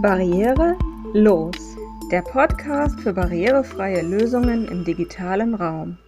Barriere 0.00 0.78
los, 1.12 1.56
der 2.12 2.22
Podcast 2.22 3.00
für 3.00 3.12
barrierefreie 3.12 4.02
Lösungen 4.02 4.68
im 4.68 4.84
digitalen 4.84 5.56
Raum. 5.56 5.98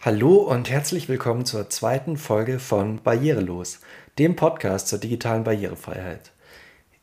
Hallo 0.00 0.36
und 0.36 0.70
herzlich 0.70 1.06
willkommen 1.06 1.44
zur 1.44 1.68
zweiten 1.68 2.16
Folge 2.16 2.58
von 2.58 3.02
Barrierelos, 3.02 3.80
dem 4.18 4.34
Podcast 4.34 4.88
zur 4.88 4.98
digitalen 4.98 5.44
Barrierefreiheit. 5.44 6.32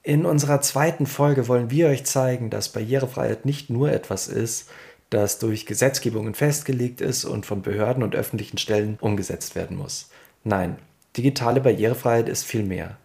In 0.01 0.25
unserer 0.25 0.61
zweiten 0.61 1.05
Folge 1.05 1.47
wollen 1.47 1.69
wir 1.69 1.89
euch 1.89 2.05
zeigen, 2.07 2.49
dass 2.49 2.69
Barrierefreiheit 2.69 3.45
nicht 3.45 3.69
nur 3.69 3.91
etwas 3.91 4.27
ist, 4.27 4.71
das 5.11 5.37
durch 5.37 5.67
Gesetzgebungen 5.67 6.33
festgelegt 6.33 7.01
ist 7.01 7.23
und 7.23 7.45
von 7.45 7.61
Behörden 7.61 8.01
und 8.01 8.15
öffentlichen 8.15 8.57
Stellen 8.57 8.97
umgesetzt 8.99 9.53
werden 9.53 9.77
muss. 9.77 10.09
Nein, 10.43 10.77
digitale 11.15 11.61
Barrierefreiheit 11.61 12.29
ist 12.29 12.45
viel 12.45 12.63
mehr. 12.63 12.97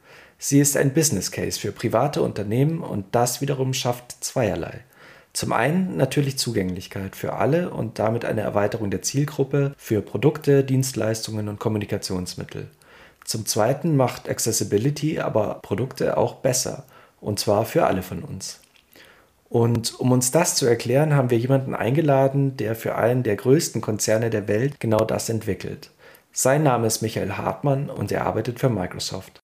Sie 0.45 0.59
ist 0.59 0.77
ein 0.77 0.93
Business 0.93 1.31
Case 1.31 1.61
für 1.61 1.71
private 1.71 2.21
Unternehmen 2.21 2.81
und 2.81 3.15
das 3.15 3.41
wiederum 3.41 3.73
schafft 3.73 4.25
zweierlei. 4.25 4.81
Zum 5.33 5.53
einen 5.53 5.97
natürlich 5.97 6.37
Zugänglichkeit 6.37 7.15
für 7.15 7.35
alle 7.35 7.71
und 7.71 8.01
damit 8.01 8.25
eine 8.25 8.41
Erweiterung 8.41 8.91
der 8.91 9.03
Zielgruppe 9.03 9.73
für 9.77 10.03
Produkte, 10.03 10.65
Dienstleistungen 10.65 11.49
und 11.49 11.61
Kommunikationsmittel. 11.61 12.67
Zum 13.25 13.47
zweiten 13.47 13.97
macht 13.97 14.29
Accessibility 14.29 15.21
aber 15.21 15.61
Produkte 15.63 16.17
auch 16.17 16.35
besser 16.35 16.87
und 17.21 17.39
zwar 17.39 17.65
für 17.65 17.87
alle 17.87 18.03
von 18.03 18.25
uns. 18.25 18.59
Und 19.49 20.01
um 20.01 20.11
uns 20.11 20.33
das 20.33 20.57
zu 20.57 20.67
erklären, 20.67 21.15
haben 21.15 21.31
wir 21.31 21.39
jemanden 21.39 21.77
eingeladen, 21.77 22.57
der 22.57 22.75
für 22.75 22.97
einen 22.97 23.23
der 23.23 23.37
größten 23.37 23.81
Konzerne 23.81 24.29
der 24.29 24.49
Welt 24.49 24.81
genau 24.81 25.05
das 25.05 25.29
entwickelt. 25.29 25.93
Sein 26.33 26.65
Name 26.65 26.89
ist 26.89 27.01
Michael 27.01 27.35
Hartmann 27.35 27.89
und 27.89 28.11
er 28.11 28.27
arbeitet 28.27 28.59
für 28.59 28.71
Microsoft. 28.71 29.42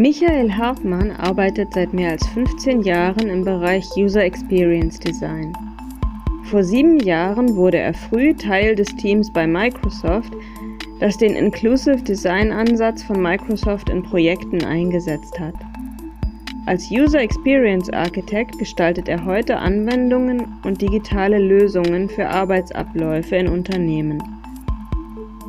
Michael 0.00 0.52
Hartmann 0.52 1.10
arbeitet 1.10 1.74
seit 1.74 1.92
mehr 1.92 2.12
als 2.12 2.24
15 2.28 2.82
Jahren 2.82 3.28
im 3.28 3.44
Bereich 3.44 3.84
User 3.96 4.22
Experience 4.22 5.00
Design. 5.00 5.52
Vor 6.44 6.62
sieben 6.62 7.00
Jahren 7.00 7.56
wurde 7.56 7.78
er 7.78 7.92
früh 7.92 8.32
Teil 8.32 8.76
des 8.76 8.86
Teams 8.94 9.32
bei 9.32 9.48
Microsoft, 9.48 10.32
das 11.00 11.18
den 11.18 11.34
Inclusive 11.34 12.00
Design 12.00 12.52
Ansatz 12.52 13.02
von 13.02 13.20
Microsoft 13.20 13.88
in 13.88 14.04
Projekten 14.04 14.62
eingesetzt 14.62 15.40
hat. 15.40 15.56
Als 16.66 16.88
User 16.92 17.20
Experience 17.20 17.90
Architect 17.90 18.56
gestaltet 18.56 19.08
er 19.08 19.24
heute 19.24 19.56
Anwendungen 19.56 20.60
und 20.62 20.80
digitale 20.80 21.38
Lösungen 21.38 22.08
für 22.08 22.28
Arbeitsabläufe 22.28 23.34
in 23.34 23.48
Unternehmen. 23.48 24.37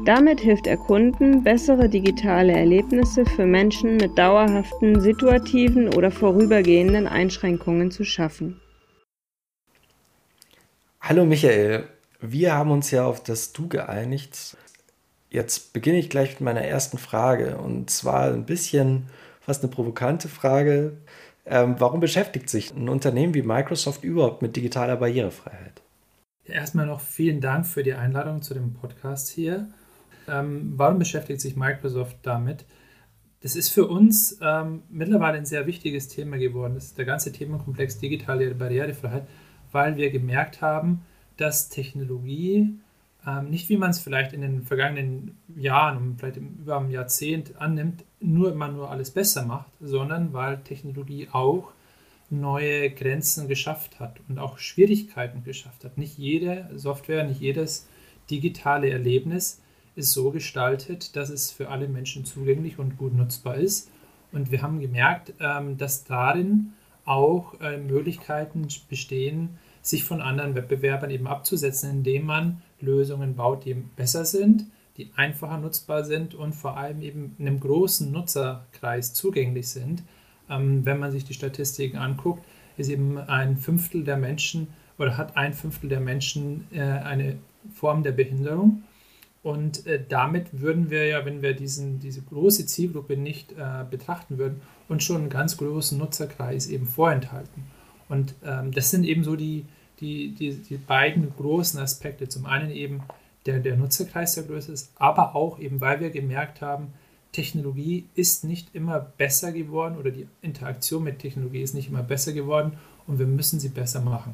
Damit 0.06 0.40
hilft 0.40 0.66
er 0.66 0.78
Kunden, 0.78 1.44
bessere 1.44 1.90
digitale 1.90 2.54
Erlebnisse 2.54 3.26
für 3.26 3.46
Menschen 3.46 3.98
mit 3.98 4.18
dauerhaften, 4.18 5.02
situativen 5.02 5.94
oder 5.94 6.10
vorübergehenden 6.10 7.06
Einschränkungen 7.06 7.92
zu 7.92 8.06
schaffen. 8.06 8.62
Hallo 11.02 11.26
Michael, 11.26 11.88
wir 12.22 12.54
haben 12.54 12.72
uns 12.72 12.92
ja 12.92 13.06
auf 13.06 13.22
das 13.22 13.52
Du 13.52 13.68
geeinigt. 13.68 14.58
Jetzt 15.30 15.74
beginne 15.74 16.00
ich 16.00 16.10
gleich 16.10 16.32
mit 16.32 16.42
meiner 16.42 16.64
ersten 16.64 16.98
Frage 16.98 17.58
und 17.58 17.90
zwar 17.90 18.32
ein 18.32 18.46
bisschen 18.46 19.08
fast 19.42 19.64
eine 19.64 19.72
provokante 19.72 20.30
Frage. 20.30 20.98
Ähm, 21.46 21.76
warum 21.78 22.00
beschäftigt 22.00 22.50
sich 22.50 22.74
ein 22.74 22.90
Unternehmen 22.90 23.34
wie 23.34 23.42
Microsoft 23.42 24.04
überhaupt 24.04 24.42
mit 24.42 24.56
digitaler 24.56 24.96
Barrierefreiheit? 24.96 25.82
Erstmal 26.46 26.88
noch 26.88 27.02
vielen 27.02 27.42
Dank 27.42 27.68
für 27.68 27.84
die 27.84 27.94
Einladung 27.94 28.42
zu 28.42 28.54
dem 28.54 28.74
Podcast 28.74 29.30
hier. 29.30 29.68
Ähm, 30.30 30.74
warum 30.76 31.00
beschäftigt 31.00 31.42
sich 31.42 31.56
Microsoft 31.56 32.18
damit? 32.24 32.66
Das 33.42 33.56
ist 33.56 33.70
für 33.70 33.88
uns 33.88 34.38
ähm, 34.42 34.84
mittlerweile 34.90 35.38
ein 35.38 35.46
sehr 35.46 35.66
wichtiges 35.66 36.10
Thema 36.10 36.38
geworden. 36.38 36.76
Das 36.76 36.86
ist 36.86 36.98
der 36.98 37.06
ganze 37.06 37.32
Themenkomplex 37.32 37.98
digitale 38.00 38.54
Barrierefreiheit, 38.54 39.28
weil 39.72 39.96
wir 39.96 40.12
gemerkt 40.12 40.62
haben, 40.62 41.06
dass 41.38 41.70
Technologie 41.70 42.80
ähm, 43.26 43.50
nicht, 43.50 43.70
wie 43.70 43.78
man 43.78 43.92
es 43.92 44.00
vielleicht 44.00 44.34
in 44.34 44.42
den 44.42 44.64
vergangenen 44.64 45.38
Jahren 45.56 45.98
und 45.98 46.20
vielleicht 46.20 46.38
über 46.38 46.78
einem 46.78 46.92
Jahrzehnt 46.92 47.60
annimmt, 47.60 48.04
nur 48.20 48.52
immer 48.52 48.68
nur 48.68 48.92
alles 48.92 49.12
besser 49.12 49.46
macht, 49.46 49.72
sondern 49.80 50.34
weil 50.34 50.58
Technologie 50.64 51.30
auch 51.32 51.72
neue 52.30 52.90
Grenzen 52.92 53.48
geschafft 53.48 54.00
hat 54.00 54.20
und 54.28 54.38
auch 54.38 54.58
Schwierigkeiten 54.60 55.44
geschafft 55.44 55.84
hat. 55.84 55.98
Nicht 55.98 56.18
jede 56.18 56.70
Software, 56.76 57.24
nicht 57.24 57.42
jedes 57.42 57.88
digitale 58.30 58.90
Erlebnis 58.90 59.62
ist 60.00 60.14
so 60.14 60.32
gestaltet, 60.32 61.16
dass 61.16 61.30
es 61.30 61.52
für 61.52 61.70
alle 61.70 61.88
Menschen 61.88 62.26
zugänglich 62.26 62.80
und 62.80 62.98
gut 62.98 63.14
nutzbar 63.14 63.56
ist. 63.56 63.92
Und 64.32 64.52
wir 64.52 64.62
haben 64.62 64.80
gemerkt, 64.80 65.34
ähm, 65.40 65.78
dass 65.78 66.06
darin 66.06 66.74
auch 67.06 67.60
äh, 67.60 67.78
Möglichkeiten 67.78 68.68
bestehen, 68.90 69.58
sich 69.82 70.04
von 70.04 70.22
anderen 70.22 70.56
Wettbewerbern 70.56 71.10
eben 71.10 71.28
abzusetzen, 71.28 71.90
indem 71.90 72.26
man 72.26 72.62
Lösungen 72.80 73.36
baut, 73.36 73.66
die 73.66 73.74
besser 73.74 74.26
sind, 74.26 74.66
die 74.98 75.10
einfacher 75.16 75.58
nutzbar 75.58 76.04
sind 76.04 76.36
und 76.36 76.54
vor 76.54 76.78
allem 76.78 77.02
eben 77.02 77.36
einem 77.40 77.60
großen 77.60 78.12
Nutzerkreis 78.12 79.14
zugänglich 79.14 79.70
sind. 79.70 80.04
Ähm, 80.50 80.86
wenn 80.86 81.00
man 81.00 81.12
sich 81.12 81.26
die 81.26 81.34
Statistiken 81.34 81.98
anguckt, 81.98 82.44
ist 82.78 82.90
eben 82.90 83.18
ein 83.18 83.58
Fünftel 83.58 84.04
der 84.04 84.18
Menschen 84.18 84.68
oder 84.98 85.18
hat 85.18 85.36
ein 85.36 85.54
Fünftel 85.54 85.90
der 85.90 86.00
Menschen 86.00 86.68
äh, 86.72 86.82
eine 86.82 87.38
Form 87.74 88.04
der 88.04 88.12
Behinderung. 88.12 88.84
Und 89.42 89.86
äh, 89.88 90.04
damit 90.08 90.60
würden 90.60 90.90
wir 90.90 91.08
ja, 91.08 91.26
wenn 91.26 91.42
wir 91.42 91.54
diesen, 91.54 92.00
diese 92.00 92.22
große 92.22 92.66
Zielgruppe 92.66 93.16
nicht 93.16 93.54
äh, 93.54 93.86
betrachten 93.90 94.38
würden, 94.38 94.62
uns 94.90 95.04
schon 95.04 95.22
einen 95.22 95.30
ganz 95.30 95.58
großen 95.58 95.98
Nutzerkreis 95.98 96.68
eben 96.68 96.86
vorenthalten. 96.86 97.64
Und 98.10 98.36
ähm, 98.44 98.72
das 98.72 98.92
sind 98.92 99.06
eben 99.06 99.24
so 99.24 99.36
die, 99.36 99.66
die, 100.02 100.34
die, 100.34 100.56
die 100.56 100.78
beiden 100.78 101.32
großen 101.38 101.80
Aspekte. 101.80 102.28
Zum 102.28 102.46
einen 102.46 102.72
eben 102.72 103.02
der, 103.46 103.60
der 103.60 103.78
Nutzerkreis, 103.78 104.36
der 104.36 104.44
größer 104.44 104.74
ist, 104.74 104.92
aber 104.96 105.36
auch 105.36 105.60
eben, 105.60 105.80
weil 105.80 106.02
wir 106.02 106.10
gemerkt 106.10 106.62
haben, 106.62 106.94
Technologie 107.32 108.08
ist 108.16 108.44
nicht 108.44 108.74
immer 108.74 109.00
besser 109.00 109.52
geworden 109.52 109.98
oder 109.98 110.12
die 110.12 110.28
Interaktion 110.42 111.04
mit 111.04 111.20
Technologie 111.20 111.62
ist 111.62 111.76
nicht 111.76 111.90
immer 111.90 112.02
besser 112.02 112.34
geworden 112.34 112.74
und 113.08 113.20
wir 113.20 113.28
müssen 113.28 113.60
sie 113.60 113.70
besser 113.70 114.02
machen. 114.02 114.34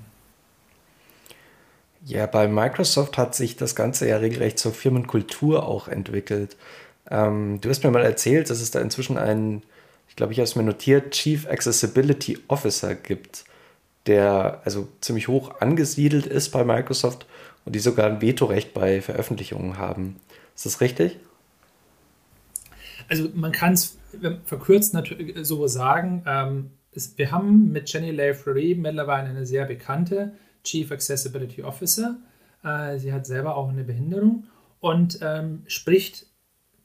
Ja, 2.07 2.27
bei 2.27 2.47
Microsoft 2.47 3.17
hat 3.17 3.33
sich 3.33 3.55
das 3.55 3.75
Ganze 3.75 4.07
ja 4.07 4.17
regelrecht 4.17 4.59
zur 4.59 4.73
Firmenkultur 4.73 5.67
auch 5.67 5.87
entwickelt. 5.87 6.55
Ähm, 7.09 7.59
du 7.61 7.69
hast 7.69 7.83
mir 7.83 7.89
mal 7.89 8.03
erzählt, 8.03 8.51
dass 8.51 8.61
es 8.61 8.69
da 8.69 8.79
inzwischen 8.79 9.17
einen, 9.17 9.63
ich 10.07 10.15
glaube, 10.15 10.31
ich 10.31 10.37
habe 10.37 10.43
es 10.43 10.55
mir 10.55 10.61
notiert, 10.61 11.11
Chief 11.11 11.47
Accessibility 11.49 12.37
Officer 12.47 12.93
gibt, 12.93 13.45
der 14.05 14.61
also 14.65 14.87
ziemlich 15.01 15.27
hoch 15.27 15.59
angesiedelt 15.61 16.27
ist 16.27 16.49
bei 16.49 16.63
Microsoft 16.63 17.25
und 17.65 17.75
die 17.75 17.79
sogar 17.79 18.05
ein 18.05 18.21
Vetorecht 18.21 18.75
bei 18.75 19.01
Veröffentlichungen 19.01 19.79
haben. 19.79 20.17
Ist 20.55 20.67
das 20.67 20.81
richtig? 20.81 21.17
Also 23.09 23.29
man 23.33 23.51
kann 23.51 23.73
es 23.73 23.97
verkürzt 24.45 24.93
natürlich 24.93 25.35
so 25.41 25.65
sagen. 25.65 26.23
Ähm, 26.27 26.69
es, 26.91 27.17
wir 27.17 27.31
haben 27.31 27.71
mit 27.71 27.91
Jenny 27.91 28.11
Lafree 28.11 28.75
mittlerweile 28.75 29.27
eine 29.29 29.47
sehr 29.47 29.65
bekannte 29.65 30.33
Chief 30.65 30.91
Accessibility 30.91 31.63
Officer. 31.63 32.17
Äh, 32.63 32.97
sie 32.99 33.13
hat 33.13 33.25
selber 33.25 33.55
auch 33.55 33.69
eine 33.69 33.85
Behinderung 33.85 34.45
und 34.81 35.19
ähm, 35.21 35.63
spricht 35.67 36.27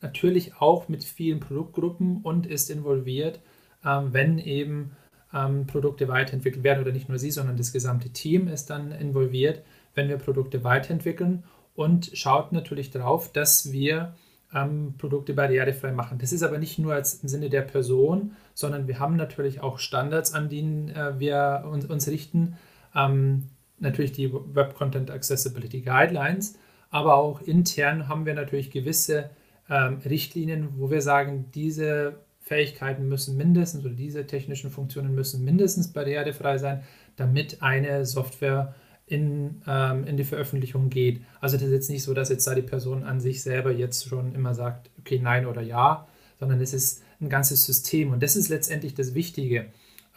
natürlich 0.00 0.56
auch 0.56 0.88
mit 0.88 1.04
vielen 1.04 1.41
Produktgruppen 1.41 2.22
und 2.22 2.46
ist 2.46 2.70
involviert, 2.70 3.40
ähm, 3.84 4.12
wenn 4.12 4.38
eben 4.38 4.92
ähm, 5.34 5.66
Produkte 5.66 6.08
weiterentwickelt 6.08 6.64
werden 6.64 6.82
oder 6.82 6.92
nicht 6.92 7.08
nur 7.08 7.19
sie, 7.19 7.30
sondern 7.30 7.56
das 7.56 7.72
gesamte 7.72 8.10
Team 8.10 8.48
ist 8.48 8.70
dann 8.70 8.92
involviert, 8.92 9.62
wenn 9.94 10.08
wir 10.08 10.16
Produkte 10.16 10.64
weiterentwickeln 10.64 11.44
und 11.74 12.10
schaut 12.14 12.52
natürlich 12.52 12.90
darauf, 12.90 13.32
dass 13.32 13.72
wir 13.72 14.14
ähm, 14.52 14.94
Produkte 14.98 15.32
barrierefrei 15.34 15.92
machen. 15.92 16.19
Das 16.19 16.32
ist 16.32 16.42
aber 16.42 16.58
nicht 16.58 16.78
nur 16.78 16.94
als, 16.94 17.22
im 17.22 17.28
Sinne 17.28 17.50
der 17.50 17.62
Person, 17.62 18.32
sondern 18.54 18.88
wir 18.88 18.99
haben 18.99 19.16
natürlich 19.16 19.60
auch 19.60 19.78
Standards, 19.78 20.32
an 20.34 20.49
denen 20.49 20.88
äh, 20.88 21.19
wir 21.19 21.64
uns, 21.70 21.84
uns 21.87 22.08
richten. 22.08 22.56
Ähm, 22.94 23.50
natürlich 23.81 24.12
die 24.12 24.32
Web 24.32 24.75
Content 24.75 25.11
Accessibility 25.11 25.81
Guidelines, 25.81 26.59
aber 26.91 27.17
auch 27.17 27.41
intern 27.41 28.09
haben 28.09 28.27
wir 28.27 28.35
natürlich 28.35 28.71
gewisse 28.71 29.31
ähm, 29.69 29.99
Richtlinien, 30.05 30.69
wo 30.79 30.91
wir 30.91 31.03
sagen, 31.03 31.47
diese 31.55 32.17
Fähigkeiten 32.41 33.09
müssen 33.09 33.37
mindestens 33.37 33.85
oder 33.85 33.94
diese 33.94 34.27
technischen 34.27 34.71
Funktionen 34.71 35.15
müssen 35.15 35.44
mindestens 35.44 35.93
barrierefrei 35.93 36.59
sein, 36.59 36.82
damit 37.17 37.62
eine 37.62 38.05
Software 38.05 38.75
in, 39.06 39.62
ähm, 39.69 40.05
in 40.05 40.17
die 40.17 40.25
Veröffentlichung 40.25 40.91
geht. 40.91 41.23
Also 41.41 41.56
das 41.56 41.67
ist 41.67 41.73
jetzt 41.73 41.91
nicht 41.91 42.03
so, 42.03 42.12
dass 42.12 42.29
jetzt 42.29 42.47
da 42.47 42.55
die 42.55 42.62
Person 42.62 43.05
an 43.05 43.21
sich 43.21 43.43
selber 43.43 43.71
jetzt 43.71 44.09
schon 44.09 44.35
immer 44.35 44.55
sagt, 44.55 44.91
okay, 44.99 45.21
nein 45.23 45.47
oder 45.47 45.62
ja, 45.62 46.09
sondern 46.41 46.61
es 46.61 46.73
ist 46.73 47.03
ein 47.21 47.29
ganzes 47.29 47.65
System 47.65 48.12
und 48.12 48.23
das 48.23 48.35
ist 48.35 48.49
letztendlich 48.49 48.94
das 48.94 49.15
Wichtige. 49.15 49.67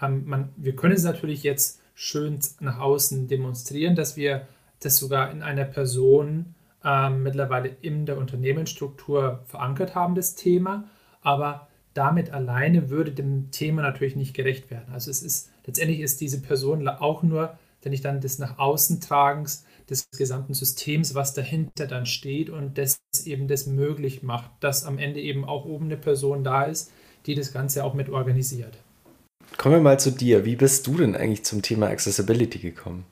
Ähm, 0.01 0.23
man, 0.25 0.49
wir 0.57 0.75
können 0.75 0.95
es 0.95 1.03
natürlich 1.03 1.43
jetzt 1.43 1.81
schön 1.93 2.39
nach 2.59 2.79
außen 2.79 3.27
demonstrieren, 3.27 3.95
dass 3.95 4.17
wir 4.17 4.47
das 4.79 4.97
sogar 4.97 5.31
in 5.31 5.41
einer 5.41 5.65
Person 5.65 6.55
ähm, 6.83 7.23
mittlerweile 7.23 7.69
in 7.81 8.05
der 8.05 8.17
Unternehmensstruktur 8.17 9.43
verankert 9.45 9.95
haben, 9.95 10.15
das 10.15 10.35
Thema. 10.35 10.85
Aber 11.21 11.67
damit 11.93 12.31
alleine 12.31 12.89
würde 12.89 13.11
dem 13.11 13.51
Thema 13.51 13.81
natürlich 13.81 14.15
nicht 14.15 14.33
gerecht 14.33 14.71
werden. 14.71 14.91
Also 14.93 15.11
es 15.11 15.21
ist 15.21 15.51
letztendlich 15.65 16.01
ist 16.01 16.21
diese 16.21 16.41
Person 16.41 16.87
auch 16.87 17.23
nur, 17.23 17.57
wenn 17.81 17.93
ich 17.93 18.01
dann 18.01 18.21
des 18.21 18.39
nach 18.39 18.57
außen 18.57 18.99
tragens 18.99 19.65
des 19.89 20.09
gesamten 20.17 20.53
Systems, 20.53 21.13
was 21.13 21.33
dahinter 21.33 21.87
dann 21.87 22.05
steht 22.05 22.49
und 22.49 22.77
das 22.77 22.99
eben 23.25 23.47
das 23.47 23.67
möglich 23.67 24.23
macht, 24.23 24.51
dass 24.61 24.85
am 24.85 24.97
Ende 24.97 25.21
eben 25.21 25.45
auch 25.45 25.65
oben 25.65 25.85
eine 25.85 25.97
Person 25.97 26.43
da 26.43 26.63
ist, 26.63 26.91
die 27.25 27.35
das 27.35 27.53
Ganze 27.53 27.83
auch 27.83 27.93
mit 27.93 28.09
organisiert. 28.09 28.77
Kommen 29.57 29.75
wir 29.75 29.81
mal 29.81 29.99
zu 29.99 30.11
dir. 30.11 30.45
Wie 30.45 30.55
bist 30.55 30.87
du 30.87 30.97
denn 30.97 31.15
eigentlich 31.15 31.43
zum 31.43 31.61
Thema 31.61 31.87
Accessibility 31.87 32.59
gekommen? 32.59 33.05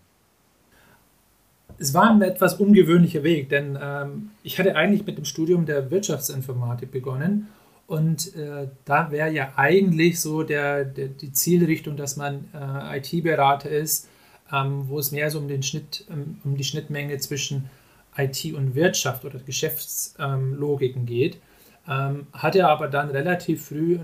Es 1.77 1.93
war 1.93 2.11
ein 2.11 2.21
etwas 2.21 2.55
ungewöhnlicher 2.55 3.23
Weg, 3.23 3.49
denn 3.49 3.77
ähm, 3.81 4.31
ich 4.43 4.59
hatte 4.59 4.75
eigentlich 4.75 5.05
mit 5.05 5.17
dem 5.17 5.25
Studium 5.25 5.65
der 5.65 5.89
Wirtschaftsinformatik 5.89 6.91
begonnen 6.91 7.47
und 7.88 8.35
äh, 8.35 8.67
da 8.85 9.11
wäre 9.11 9.31
ja 9.31 9.53
eigentlich 9.55 10.19
so 10.19 10.43
der, 10.43 10.85
der, 10.85 11.07
die 11.07 11.33
Zielrichtung, 11.33 11.97
dass 11.97 12.15
man 12.15 12.45
äh, 12.53 12.99
IT-Berater 12.99 13.69
ist, 13.69 14.07
ähm, 14.51 14.88
wo 14.88 14.99
es 14.99 15.11
mehr 15.11 15.29
so 15.31 15.39
um, 15.39 15.47
den 15.47 15.63
Schnitt, 15.63 16.05
ähm, 16.09 16.38
um 16.43 16.55
die 16.55 16.63
Schnittmenge 16.63 17.17
zwischen 17.17 17.69
IT 18.15 18.53
und 18.53 18.75
Wirtschaft 18.75 19.25
oder 19.25 19.39
Geschäftslogiken 19.39 21.05
geht. 21.05 21.39
Ähm, 21.88 22.27
hatte 22.31 22.67
aber 22.67 22.88
dann 22.88 23.09
relativ 23.09 23.65
früh 23.65 23.99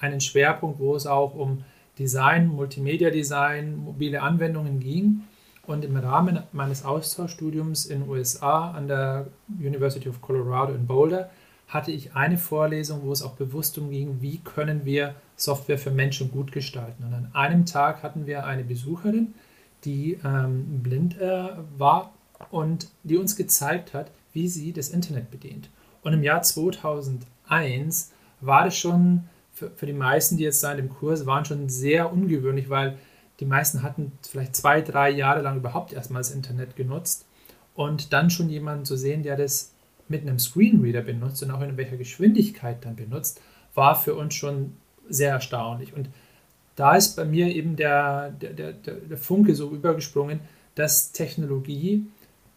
einen 0.00 0.20
Schwerpunkt, 0.20 0.78
wo 0.78 0.94
es 0.94 1.06
auch 1.06 1.34
um 1.34 1.64
Design, 1.98 2.48
Multimedia-Design, 2.48 3.76
mobile 3.76 4.22
Anwendungen 4.22 4.80
ging. 4.80 5.24
Und 5.66 5.84
im 5.84 5.96
Rahmen 5.96 6.42
meines 6.52 6.84
Austauschstudiums 6.84 7.86
in 7.86 8.00
den 8.00 8.08
USA 8.08 8.70
an 8.70 8.88
der 8.88 9.26
University 9.58 10.08
of 10.08 10.22
Colorado 10.22 10.72
in 10.72 10.86
Boulder 10.86 11.30
hatte 11.66 11.92
ich 11.92 12.14
eine 12.14 12.38
Vorlesung, 12.38 13.02
wo 13.02 13.12
es 13.12 13.22
auch 13.22 13.34
bewusst 13.34 13.76
umging, 13.76 14.22
wie 14.22 14.38
können 14.38 14.86
wir 14.86 15.14
Software 15.36 15.78
für 15.78 15.90
Menschen 15.90 16.30
gut 16.30 16.52
gestalten. 16.52 17.04
Und 17.04 17.12
an 17.12 17.30
einem 17.34 17.66
Tag 17.66 18.02
hatten 18.02 18.26
wir 18.26 18.46
eine 18.46 18.64
Besucherin, 18.64 19.34
die 19.84 20.18
ähm, 20.24 20.82
blind 20.82 21.20
äh, 21.20 21.50
war 21.76 22.14
und 22.50 22.88
die 23.02 23.18
uns 23.18 23.36
gezeigt 23.36 23.92
hat, 23.92 24.10
wie 24.32 24.48
sie 24.48 24.72
das 24.72 24.88
Internet 24.88 25.30
bedient. 25.30 25.68
Und 26.02 26.14
im 26.14 26.22
Jahr 26.22 26.42
2001 26.42 28.12
war 28.40 28.64
das 28.64 28.76
schon 28.76 29.24
für, 29.58 29.70
für 29.70 29.86
die 29.86 29.92
meisten, 29.92 30.36
die 30.36 30.44
jetzt 30.44 30.62
da 30.62 30.70
in 30.70 30.76
dem 30.76 30.88
Kurs 30.88 31.26
waren, 31.26 31.44
schon 31.44 31.68
sehr 31.68 32.12
ungewöhnlich, 32.12 32.70
weil 32.70 32.96
die 33.40 33.44
meisten 33.44 33.82
hatten 33.82 34.12
vielleicht 34.28 34.56
zwei, 34.56 34.80
drei 34.80 35.10
Jahre 35.10 35.42
lang 35.42 35.58
überhaupt 35.58 35.92
erstmal 35.92 36.20
das 36.20 36.30
Internet 36.30 36.76
genutzt. 36.76 37.26
Und 37.74 38.12
dann 38.12 38.30
schon 38.30 38.48
jemanden 38.48 38.84
zu 38.84 38.96
sehen, 38.96 39.22
der 39.22 39.36
das 39.36 39.72
mit 40.08 40.22
einem 40.22 40.38
Screenreader 40.38 41.02
benutzt 41.02 41.42
und 41.42 41.50
auch 41.50 41.60
in 41.60 41.76
welcher 41.76 41.96
Geschwindigkeit 41.96 42.84
dann 42.84 42.96
benutzt, 42.96 43.40
war 43.74 43.94
für 44.00 44.14
uns 44.14 44.34
schon 44.34 44.76
sehr 45.08 45.30
erstaunlich. 45.30 45.94
Und 45.94 46.08
da 46.76 46.96
ist 46.96 47.16
bei 47.16 47.24
mir 47.24 47.54
eben 47.54 47.76
der, 47.76 48.30
der, 48.30 48.52
der, 48.52 48.72
der 48.72 49.18
Funke 49.18 49.54
so 49.54 49.70
übergesprungen, 49.70 50.40
dass 50.74 51.12
Technologie 51.12 52.06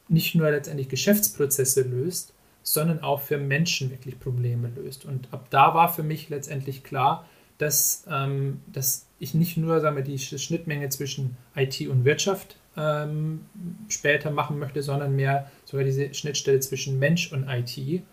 nicht 0.08 0.36
nur 0.36 0.50
letztendlich 0.50 0.90
Geschäftsprozesse 0.90 1.82
löst, 1.82 2.34
sondern 2.64 3.02
auch 3.02 3.22
für 3.22 3.38
Menschen 3.38 3.90
wirklich 3.90 4.20
Probleme 4.20 4.70
löst. 4.70 5.06
Und 5.06 5.28
ab 5.32 5.48
da 5.50 5.74
war 5.74 5.92
für 5.92 6.04
mich 6.04 6.30
letztendlich 6.30 6.84
klar, 6.84 7.26
dass, 7.58 8.06
ähm, 8.10 8.62
dass 8.72 9.08
ich 9.20 9.34
nicht 9.34 9.58
nur 9.58 9.80
sagen 9.80 9.96
wir, 9.96 10.04
die 10.04 10.20
Schnittmenge 10.20 10.90
zwischen 10.90 11.38
IT 11.56 11.80
und 11.88 12.06
Wirtschaft 12.06 12.58
ähm, 12.78 13.46
später 13.90 14.32
machen 14.32 14.58
möchte, 14.60 14.82
sondern 14.82 15.16
mehr 15.16 15.50
sogar 15.66 15.84
diese 15.84 16.14
Schnittstelle 16.14 16.60
zwischen 16.60 17.00
Mensch 17.00 17.32
und 17.32 17.48
IT. 17.48 18.04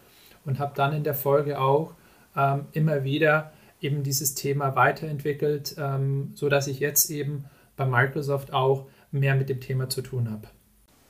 Und 0.44 0.58
habe 0.58 0.72
dann 0.74 0.94
in 0.94 1.04
der 1.04 1.14
Folge 1.14 1.60
auch 1.60 1.94
ähm, 2.36 2.66
immer 2.72 3.04
wieder 3.04 3.52
eben 3.80 4.02
dieses 4.02 4.34
Thema 4.34 4.76
weiterentwickelt, 4.76 5.76
ähm, 5.78 6.32
sodass 6.34 6.66
ich 6.66 6.80
jetzt 6.80 7.10
eben 7.10 7.44
bei 7.76 7.86
Microsoft 7.86 8.52
auch 8.52 8.86
mehr 9.12 9.34
mit 9.34 9.48
dem 9.48 9.60
Thema 9.60 9.88
zu 9.88 10.02
tun 10.02 10.30
habe. 10.30 10.48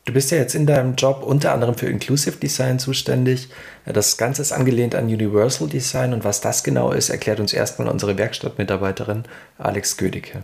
Du 0.08 0.14
bist 0.14 0.30
ja 0.30 0.38
jetzt 0.38 0.54
in 0.54 0.64
deinem 0.64 0.94
Job 0.94 1.22
unter 1.22 1.52
anderem 1.52 1.74
für 1.74 1.84
Inclusive 1.84 2.38
Design 2.38 2.78
zuständig. 2.78 3.50
Das 3.84 4.16
Ganze 4.16 4.40
ist 4.40 4.52
angelehnt 4.52 4.94
an 4.94 5.04
Universal 5.04 5.68
Design 5.68 6.14
und 6.14 6.24
was 6.24 6.40
das 6.40 6.64
genau 6.64 6.92
ist, 6.92 7.10
erklärt 7.10 7.40
uns 7.40 7.52
erstmal 7.52 7.88
unsere 7.88 8.16
Werkstattmitarbeiterin 8.16 9.24
Alex 9.58 9.98
Gödicke. 9.98 10.42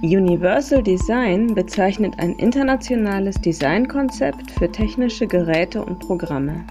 Universal 0.00 0.82
Design 0.82 1.54
bezeichnet 1.54 2.14
ein 2.16 2.32
internationales 2.36 3.34
Designkonzept 3.42 4.52
für 4.52 4.72
technische 4.72 5.26
Geräte 5.26 5.84
und 5.84 5.98
Programme. 5.98 6.64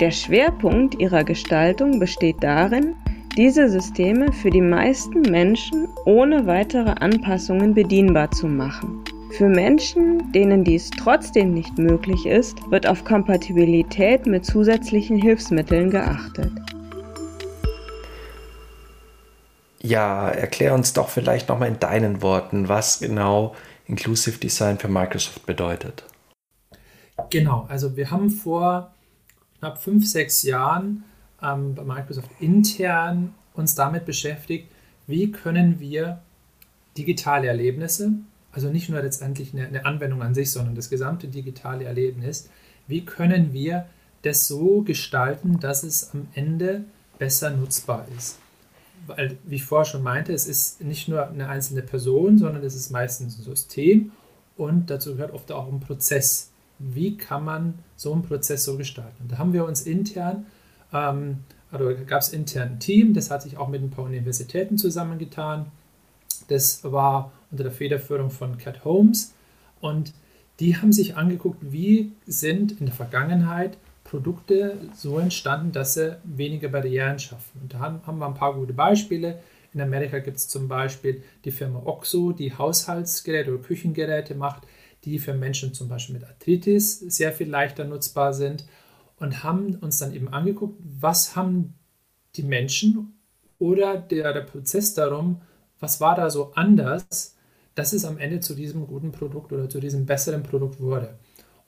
Der 0.00 0.10
Schwerpunkt 0.10 1.00
ihrer 1.00 1.22
Gestaltung 1.22 2.00
besteht 2.00 2.42
darin, 2.42 2.96
diese 3.36 3.68
Systeme 3.68 4.32
für 4.32 4.50
die 4.50 4.62
meisten 4.62 5.20
Menschen 5.20 5.86
ohne 6.06 6.46
weitere 6.46 6.90
Anpassungen 6.90 7.72
bedienbar 7.72 8.32
zu 8.32 8.48
machen. 8.48 9.04
Für 9.32 9.48
Menschen, 9.48 10.32
denen 10.32 10.64
dies 10.64 10.90
trotzdem 10.90 11.54
nicht 11.54 11.78
möglich 11.78 12.26
ist, 12.26 12.58
wird 12.70 12.86
auf 12.86 13.04
Kompatibilität 13.04 14.26
mit 14.26 14.44
zusätzlichen 14.44 15.16
Hilfsmitteln 15.16 15.90
geachtet. 15.90 16.52
Ja, 19.80 20.28
erklär 20.28 20.74
uns 20.74 20.92
doch 20.92 21.08
vielleicht 21.08 21.48
nochmal 21.48 21.68
in 21.68 21.78
deinen 21.78 22.22
Worten, 22.22 22.68
was 22.68 23.00
genau 23.00 23.54
Inclusive 23.86 24.38
Design 24.38 24.78
für 24.78 24.88
Microsoft 24.88 25.46
bedeutet. 25.46 26.04
Genau, 27.30 27.66
also 27.68 27.96
wir 27.96 28.10
haben 28.10 28.30
vor 28.30 28.94
knapp 29.58 29.82
fünf, 29.82 30.06
sechs 30.06 30.42
Jahren 30.42 31.04
ähm, 31.42 31.74
bei 31.74 31.82
Microsoft 31.82 32.30
intern 32.40 33.34
uns 33.54 33.74
damit 33.74 34.06
beschäftigt, 34.06 34.68
wie 35.06 35.30
können 35.32 35.80
wir 35.80 36.20
digitale 36.96 37.48
Erlebnisse, 37.48 38.12
also 38.52 38.68
nicht 38.70 38.88
nur 38.88 39.00
letztendlich 39.00 39.52
eine, 39.52 39.66
eine 39.66 39.84
Anwendung 39.84 40.22
an 40.22 40.34
sich, 40.34 40.50
sondern 40.50 40.74
das 40.74 40.90
gesamte 40.90 41.28
digitale 41.28 41.84
Erlebnis, 41.84 42.48
wie 42.86 43.04
können 43.04 43.52
wir 43.52 43.86
das 44.22 44.46
so 44.46 44.82
gestalten, 44.82 45.60
dass 45.60 45.82
es 45.82 46.12
am 46.12 46.28
Ende 46.34 46.84
besser 47.18 47.50
nutzbar 47.50 48.06
ist 48.16 48.38
weil, 49.06 49.38
wie 49.44 49.56
ich 49.56 49.64
vorher 49.64 49.84
schon 49.84 50.02
meinte, 50.02 50.32
es 50.32 50.46
ist 50.46 50.80
nicht 50.82 51.08
nur 51.08 51.28
eine 51.28 51.48
einzelne 51.48 51.82
Person, 51.82 52.38
sondern 52.38 52.62
es 52.62 52.74
ist 52.74 52.90
meistens 52.90 53.38
ein 53.38 53.42
System 53.42 54.12
und 54.56 54.90
dazu 54.90 55.14
gehört 55.14 55.32
oft 55.32 55.50
auch 55.52 55.70
ein 55.70 55.80
Prozess. 55.80 56.50
Wie 56.78 57.16
kann 57.16 57.44
man 57.44 57.78
so 57.96 58.12
einen 58.12 58.22
Prozess 58.22 58.64
so 58.64 58.76
gestalten? 58.76 59.22
Und 59.22 59.32
da 59.32 59.38
haben 59.38 59.52
wir 59.52 59.64
uns 59.64 59.82
intern, 59.82 60.46
ähm, 60.92 61.38
also 61.70 61.92
gab 62.06 62.22
es 62.22 62.30
intern 62.30 62.72
ein 62.72 62.80
Team, 62.80 63.14
das 63.14 63.30
hat 63.30 63.42
sich 63.42 63.56
auch 63.56 63.68
mit 63.68 63.82
ein 63.82 63.90
paar 63.90 64.04
Universitäten 64.04 64.78
zusammengetan. 64.78 65.66
Das 66.48 66.80
war 66.82 67.32
unter 67.50 67.64
der 67.64 67.72
Federführung 67.72 68.30
von 68.30 68.58
Cat 68.58 68.84
Holmes 68.84 69.34
und 69.80 70.12
die 70.60 70.76
haben 70.76 70.92
sich 70.92 71.16
angeguckt, 71.16 71.72
wie 71.72 72.12
sind 72.26 72.72
in 72.80 72.86
der 72.86 72.94
Vergangenheit 72.94 73.78
Produkte 74.04 74.76
so 74.94 75.18
entstanden, 75.18 75.72
dass 75.72 75.94
sie 75.94 76.18
weniger 76.24 76.68
Barrieren 76.68 77.18
schaffen. 77.18 77.60
Und 77.62 77.74
da 77.74 77.78
haben 77.78 78.18
wir 78.18 78.26
ein 78.26 78.34
paar 78.34 78.54
gute 78.54 78.72
Beispiele. 78.72 79.40
In 79.72 79.80
Amerika 79.80 80.18
gibt 80.18 80.36
es 80.36 80.48
zum 80.48 80.68
Beispiel 80.68 81.22
die 81.44 81.52
Firma 81.52 81.80
Oxo, 81.84 82.32
die 82.32 82.52
Haushaltsgeräte 82.52 83.54
oder 83.54 83.62
Küchengeräte 83.62 84.34
macht, 84.34 84.64
die 85.04 85.18
für 85.18 85.32
Menschen 85.32 85.72
zum 85.72 85.88
Beispiel 85.88 86.16
mit 86.16 86.24
Arthritis 86.24 86.98
sehr 87.00 87.32
viel 87.32 87.48
leichter 87.48 87.84
nutzbar 87.84 88.34
sind 88.34 88.64
und 89.16 89.44
haben 89.44 89.76
uns 89.76 89.98
dann 89.98 90.12
eben 90.12 90.28
angeguckt, 90.28 90.78
was 91.00 91.36
haben 91.36 91.74
die 92.36 92.42
Menschen 92.42 93.14
oder 93.58 93.96
der, 93.96 94.32
der 94.32 94.40
Prozess 94.42 94.92
darum, 94.94 95.40
was 95.78 96.00
war 96.00 96.16
da 96.16 96.30
so 96.30 96.52
anders, 96.54 97.36
dass 97.74 97.92
es 97.92 98.04
am 98.04 98.18
Ende 98.18 98.40
zu 98.40 98.54
diesem 98.54 98.86
guten 98.86 99.12
Produkt 99.12 99.52
oder 99.52 99.68
zu 99.68 99.80
diesem 99.80 100.06
besseren 100.06 100.42
Produkt 100.42 100.80
wurde. 100.80 101.18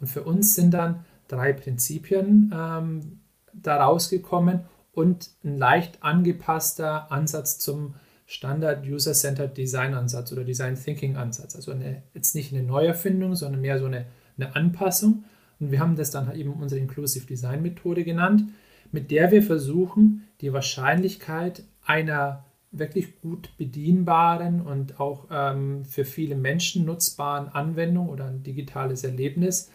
Und 0.01 0.09
für 0.09 0.25
uns 0.25 0.55
sind 0.55 0.73
dann 0.73 1.05
drei 1.29 1.53
Prinzipien 1.53 2.53
ähm, 2.55 3.21
daraus 3.53 4.11
gekommen 4.11 4.61
und 4.93 5.31
ein 5.45 5.59
leicht 5.59 6.03
angepasster 6.03 7.11
Ansatz 7.11 7.59
zum 7.59 7.95
Standard 8.27 8.87
User-Centered 8.87 9.57
Design 9.57 9.95
Ansatz 9.95 10.33
oder 10.33 10.45
Design 10.45 10.75
Thinking 10.75 11.17
Ansatz. 11.17 11.55
Also 11.55 11.73
eine, 11.73 12.03
jetzt 12.15 12.35
nicht 12.35 12.53
eine 12.53 12.63
Neuerfindung, 12.63 13.35
sondern 13.35 13.61
mehr 13.61 13.79
so 13.79 13.87
eine, 13.87 14.07
eine 14.37 14.55
Anpassung. 14.57 15.25
Und 15.61 15.71
wir 15.71 15.81
haben 15.81 15.97
das 15.97 16.11
dann 16.11 16.27
halt 16.27 16.37
eben 16.37 16.53
unsere 16.53 16.81
Inclusive 16.81 17.27
Design 17.27 17.63
Methode 17.63 18.05
genannt, 18.05 18.45
mit 18.91 19.11
der 19.11 19.31
wir 19.31 19.43
versuchen, 19.43 20.27
die 20.41 20.53
Wahrscheinlichkeit 20.53 21.63
einer 21.85 22.45
wirklich 22.73 23.21
gut 23.21 23.51
bedienbaren 23.59 24.63
und 24.63 24.99
auch 24.99 25.27
ähm, 25.31 25.85
für 25.85 26.05
viele 26.05 26.35
Menschen 26.35 26.85
nutzbaren 26.85 27.49
Anwendung 27.49 28.09
oder 28.09 28.27
ein 28.27 28.43
digitales 28.43 29.05
Erlebnis 29.05 29.71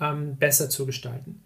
ähm, 0.00 0.36
besser 0.36 0.70
zu 0.70 0.86
gestalten. 0.86 1.42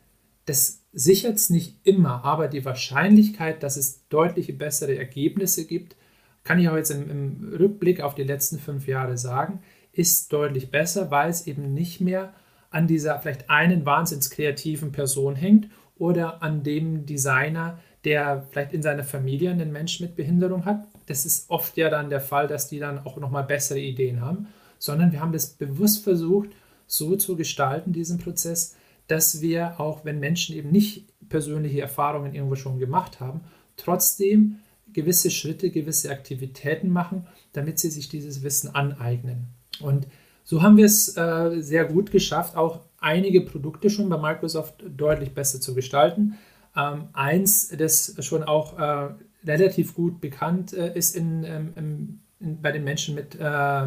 Das 0.46 0.82
sichert 0.92 1.36
es 1.36 1.50
nicht 1.50 1.76
immer, 1.84 2.24
aber 2.24 2.48
die 2.48 2.64
Wahrscheinlichkeit, 2.64 3.62
dass 3.62 3.76
es 3.76 4.06
deutliche 4.08 4.52
bessere 4.52 4.96
Ergebnisse 4.96 5.66
gibt, 5.66 5.96
kann 6.44 6.58
ich 6.58 6.68
auch 6.68 6.76
jetzt 6.76 6.90
im, 6.90 7.10
im 7.10 7.54
Rückblick 7.54 8.00
auf 8.00 8.14
die 8.14 8.24
letzten 8.24 8.58
fünf 8.58 8.86
Jahre 8.86 9.18
sagen, 9.18 9.60
ist 9.92 10.32
deutlich 10.32 10.70
besser, 10.70 11.10
weil 11.10 11.30
es 11.30 11.46
eben 11.46 11.74
nicht 11.74 12.00
mehr 12.00 12.32
an 12.70 12.86
dieser 12.86 13.18
vielleicht 13.20 13.50
einen 13.50 13.84
wahnsinns 13.84 14.30
kreativen 14.30 14.92
Person 14.92 15.36
hängt 15.36 15.68
oder 15.96 16.42
an 16.42 16.62
dem 16.62 17.06
Designer, 17.06 17.78
der 18.04 18.46
vielleicht 18.50 18.72
in 18.72 18.82
seiner 18.82 19.04
Familie 19.04 19.50
einen 19.50 19.72
Menschen 19.72 20.06
mit 20.06 20.16
Behinderung 20.16 20.64
hat. 20.64 20.86
Das 21.06 21.24
ist 21.24 21.48
oft 21.50 21.76
ja 21.76 21.88
dann 21.88 22.10
der 22.10 22.20
Fall, 22.20 22.48
dass 22.48 22.68
die 22.68 22.78
dann 22.78 22.98
auch 22.98 23.16
nochmal 23.16 23.44
bessere 23.44 23.78
Ideen 23.78 24.20
haben, 24.20 24.48
sondern 24.78 25.12
wir 25.12 25.20
haben 25.20 25.32
das 25.32 25.46
bewusst 25.46 26.02
versucht, 26.02 26.50
so 26.86 27.16
zu 27.16 27.36
gestalten, 27.36 27.92
diesen 27.92 28.18
Prozess, 28.18 28.76
dass 29.06 29.40
wir 29.40 29.80
auch, 29.80 30.04
wenn 30.04 30.20
Menschen 30.20 30.56
eben 30.56 30.70
nicht 30.70 31.06
persönliche 31.28 31.80
Erfahrungen 31.80 32.34
irgendwo 32.34 32.56
schon 32.56 32.78
gemacht 32.78 33.20
haben, 33.20 33.40
trotzdem 33.76 34.56
gewisse 34.92 35.30
Schritte, 35.30 35.70
gewisse 35.70 36.10
Aktivitäten 36.10 36.90
machen, 36.90 37.26
damit 37.52 37.78
sie 37.78 37.90
sich 37.90 38.08
dieses 38.08 38.42
Wissen 38.42 38.74
aneignen. 38.74 39.46
Und 39.80 40.06
so 40.44 40.62
haben 40.62 40.76
wir 40.76 40.86
es 40.86 41.16
äh, 41.16 41.60
sehr 41.60 41.84
gut 41.84 42.10
geschafft, 42.10 42.56
auch 42.56 42.80
einige 42.98 43.40
Produkte 43.40 43.90
schon 43.90 44.08
bei 44.08 44.18
Microsoft 44.18 44.82
deutlich 44.86 45.34
besser 45.34 45.60
zu 45.60 45.74
gestalten. 45.74 46.38
Ähm, 46.76 47.08
eins, 47.12 47.68
das 47.68 48.16
schon 48.20 48.42
auch 48.42 48.78
äh, 48.78 49.10
relativ 49.44 49.94
gut 49.94 50.20
bekannt 50.20 50.72
äh, 50.72 50.96
ist 50.96 51.16
in, 51.16 51.44
ähm, 51.44 52.20
in, 52.40 52.60
bei 52.60 52.72
den 52.72 52.84
Menschen, 52.84 53.14
mit, 53.14 53.38
äh, 53.38 53.84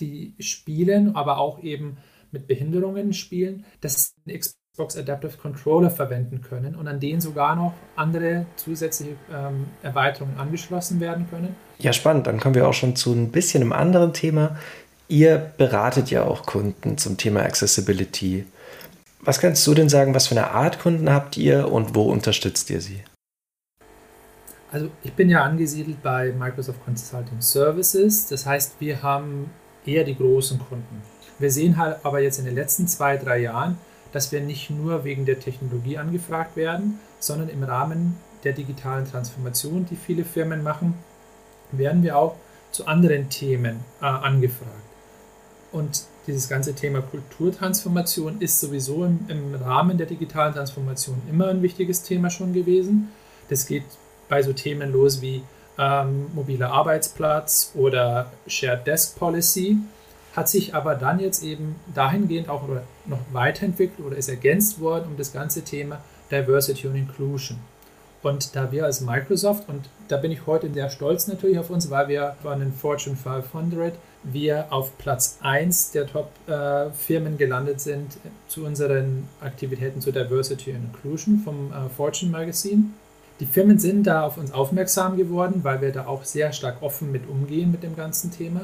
die 0.00 0.34
spielen, 0.40 1.14
aber 1.14 1.38
auch 1.38 1.62
eben 1.62 1.98
mit 2.30 2.46
Behinderungen 2.46 3.12
spielen, 3.12 3.64
dass 3.80 4.14
sie 4.26 4.38
Xbox 4.38 4.96
Adaptive 4.96 5.36
Controller 5.38 5.90
verwenden 5.90 6.42
können 6.42 6.74
und 6.74 6.86
an 6.86 7.00
denen 7.00 7.20
sogar 7.20 7.56
noch 7.56 7.74
andere 7.96 8.46
zusätzliche 8.56 9.12
ähm, 9.32 9.66
Erweiterungen 9.82 10.38
angeschlossen 10.38 11.00
werden 11.00 11.26
können. 11.30 11.56
Ja, 11.78 11.92
spannend. 11.92 12.26
Dann 12.26 12.40
kommen 12.40 12.54
wir 12.54 12.68
auch 12.68 12.74
schon 12.74 12.94
zu 12.94 13.12
ein 13.12 13.30
bisschen 13.30 13.62
einem 13.62 13.72
anderen 13.72 14.12
Thema. 14.12 14.56
Ihr 15.08 15.52
beratet 15.56 16.10
ja 16.10 16.24
auch 16.24 16.44
Kunden 16.44 16.98
zum 16.98 17.16
Thema 17.16 17.40
Accessibility. 17.40 18.44
Was 19.28 19.40
kannst 19.40 19.66
du 19.66 19.74
denn 19.74 19.90
sagen, 19.90 20.14
was 20.14 20.28
für 20.28 20.36
eine 20.36 20.52
Art 20.52 20.80
Kunden 20.80 21.10
habt 21.10 21.36
ihr 21.36 21.70
und 21.70 21.94
wo 21.94 22.10
unterstützt 22.10 22.70
ihr 22.70 22.80
sie? 22.80 23.04
Also 24.72 24.88
ich 25.02 25.12
bin 25.12 25.28
ja 25.28 25.44
angesiedelt 25.44 26.02
bei 26.02 26.32
Microsoft 26.32 26.82
Consulting 26.82 27.42
Services. 27.42 28.26
Das 28.28 28.46
heißt, 28.46 28.76
wir 28.78 29.02
haben 29.02 29.50
eher 29.84 30.04
die 30.04 30.16
großen 30.16 30.58
Kunden. 30.58 31.02
Wir 31.38 31.50
sehen 31.50 31.76
halt 31.76 31.98
aber 32.04 32.20
jetzt 32.22 32.38
in 32.38 32.46
den 32.46 32.54
letzten 32.54 32.88
zwei, 32.88 33.18
drei 33.18 33.40
Jahren, 33.40 33.76
dass 34.12 34.32
wir 34.32 34.40
nicht 34.40 34.70
nur 34.70 35.04
wegen 35.04 35.26
der 35.26 35.38
Technologie 35.38 35.98
angefragt 35.98 36.56
werden, 36.56 36.98
sondern 37.18 37.50
im 37.50 37.62
Rahmen 37.62 38.16
der 38.44 38.54
digitalen 38.54 39.04
Transformation, 39.04 39.84
die 39.84 39.96
viele 39.96 40.24
Firmen 40.24 40.62
machen, 40.62 40.94
werden 41.70 42.02
wir 42.02 42.16
auch 42.16 42.36
zu 42.70 42.86
anderen 42.86 43.28
Themen 43.28 43.80
äh, 44.00 44.06
angefragt. 44.06 44.72
Und 45.70 46.04
dieses 46.28 46.48
ganze 46.48 46.74
Thema 46.74 47.00
Kulturtransformation 47.00 48.40
ist 48.40 48.60
sowieso 48.60 49.04
im, 49.04 49.20
im, 49.28 49.54
Rahmen 49.54 49.96
der 49.96 50.06
digitalen 50.06 50.52
Transformation 50.54 51.20
immer 51.28 51.48
ein 51.48 51.62
wichtiges 51.62 52.02
Thema 52.02 52.30
schon 52.30 52.52
gewesen. 52.52 53.08
Das 53.48 53.66
geht 53.66 53.84
bei 54.28 54.42
so 54.42 54.52
Themen 54.52 54.92
los 54.92 55.22
wie 55.22 55.42
ähm, 55.78 56.26
mobiler 56.34 56.70
Arbeitsplatz 56.70 57.72
oder 57.74 58.30
Shared 58.46 58.86
Desk 58.86 59.18
Policy, 59.18 59.78
hat 60.36 60.48
sich 60.48 60.74
aber 60.74 60.94
dann 60.94 61.18
jetzt 61.18 61.42
eben 61.42 61.76
dahingehend 61.94 62.50
auch 62.50 62.62
noch 63.06 63.20
weiterentwickelt 63.32 64.06
oder 64.06 64.16
ist 64.16 64.28
ergänzt 64.28 64.80
worden 64.80 65.06
um 65.08 65.16
das 65.16 65.32
ganze 65.32 65.62
Thema 65.62 66.00
Diversity 66.30 66.86
und 66.86 66.96
Inclusion. 66.96 67.58
Und 68.22 68.56
da 68.56 68.72
wir 68.72 68.84
als 68.84 69.00
Microsoft, 69.00 69.68
und 69.68 69.88
da 70.08 70.16
bin 70.16 70.32
ich 70.32 70.46
heute 70.46 70.72
sehr 70.72 70.90
stolz 70.90 71.28
natürlich 71.28 71.58
auf 71.58 71.70
uns, 71.70 71.88
weil 71.90 72.08
wir 72.08 72.36
waren 72.42 72.62
in 72.62 72.72
Fortune 72.72 73.16
500, 73.16 73.94
wir 74.24 74.66
auf 74.70 74.98
Platz 74.98 75.38
1 75.42 75.92
der 75.92 76.06
Top-Firmen 76.06 77.34
äh, 77.34 77.36
gelandet 77.36 77.80
sind 77.80 78.18
zu 78.48 78.64
unseren 78.64 79.28
Aktivitäten 79.40 80.00
zur 80.00 80.12
Diversity 80.12 80.72
and 80.72 80.86
Inclusion 80.86 81.38
vom 81.44 81.72
äh, 81.72 81.88
Fortune 81.96 82.32
Magazine. 82.32 82.84
Die 83.38 83.46
Firmen 83.46 83.78
sind 83.78 84.04
da 84.08 84.24
auf 84.24 84.36
uns 84.36 84.52
aufmerksam 84.52 85.16
geworden, 85.16 85.60
weil 85.62 85.80
wir 85.80 85.92
da 85.92 86.06
auch 86.06 86.24
sehr 86.24 86.52
stark 86.52 86.82
offen 86.82 87.12
mit 87.12 87.28
umgehen 87.28 87.70
mit 87.70 87.84
dem 87.84 87.94
ganzen 87.94 88.32
Thema 88.32 88.62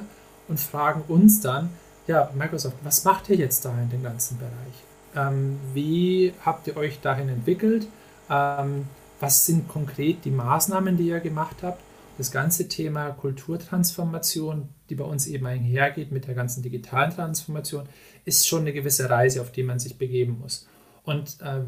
und 0.48 0.58
fragen 0.58 1.04
uns 1.06 1.40
dann, 1.40 1.70
ja, 2.08 2.30
Microsoft, 2.34 2.76
was 2.82 3.04
macht 3.04 3.30
ihr 3.30 3.36
jetzt 3.36 3.64
da 3.64 3.72
in 3.80 3.90
dem 3.90 4.02
ganzen 4.02 4.38
Bereich? 4.38 5.28
Ähm, 5.28 5.58
wie 5.72 6.34
habt 6.44 6.66
ihr 6.66 6.76
euch 6.76 7.00
dahin 7.00 7.28
entwickelt? 7.28 7.86
Ähm, 8.28 8.86
was 9.20 9.46
sind 9.46 9.68
konkret 9.68 10.24
die 10.24 10.30
Maßnahmen, 10.30 10.96
die 10.96 11.08
ihr 11.08 11.20
gemacht 11.20 11.56
habt? 11.62 11.80
Das 12.16 12.30
ganze 12.30 12.68
Thema 12.68 13.10
Kulturtransformation, 13.10 14.68
die 14.88 14.94
bei 14.94 15.04
uns 15.04 15.26
eben 15.26 15.46
einhergeht 15.46 16.12
mit 16.12 16.26
der 16.26 16.34
ganzen 16.34 16.62
digitalen 16.62 17.10
Transformation, 17.10 17.88
ist 18.24 18.46
schon 18.46 18.60
eine 18.60 18.72
gewisse 18.72 19.10
Reise, 19.10 19.40
auf 19.40 19.50
die 19.50 19.64
man 19.64 19.78
sich 19.80 19.98
begeben 19.98 20.38
muss. 20.40 20.68
Und 21.02 21.38
äh, 21.40 21.60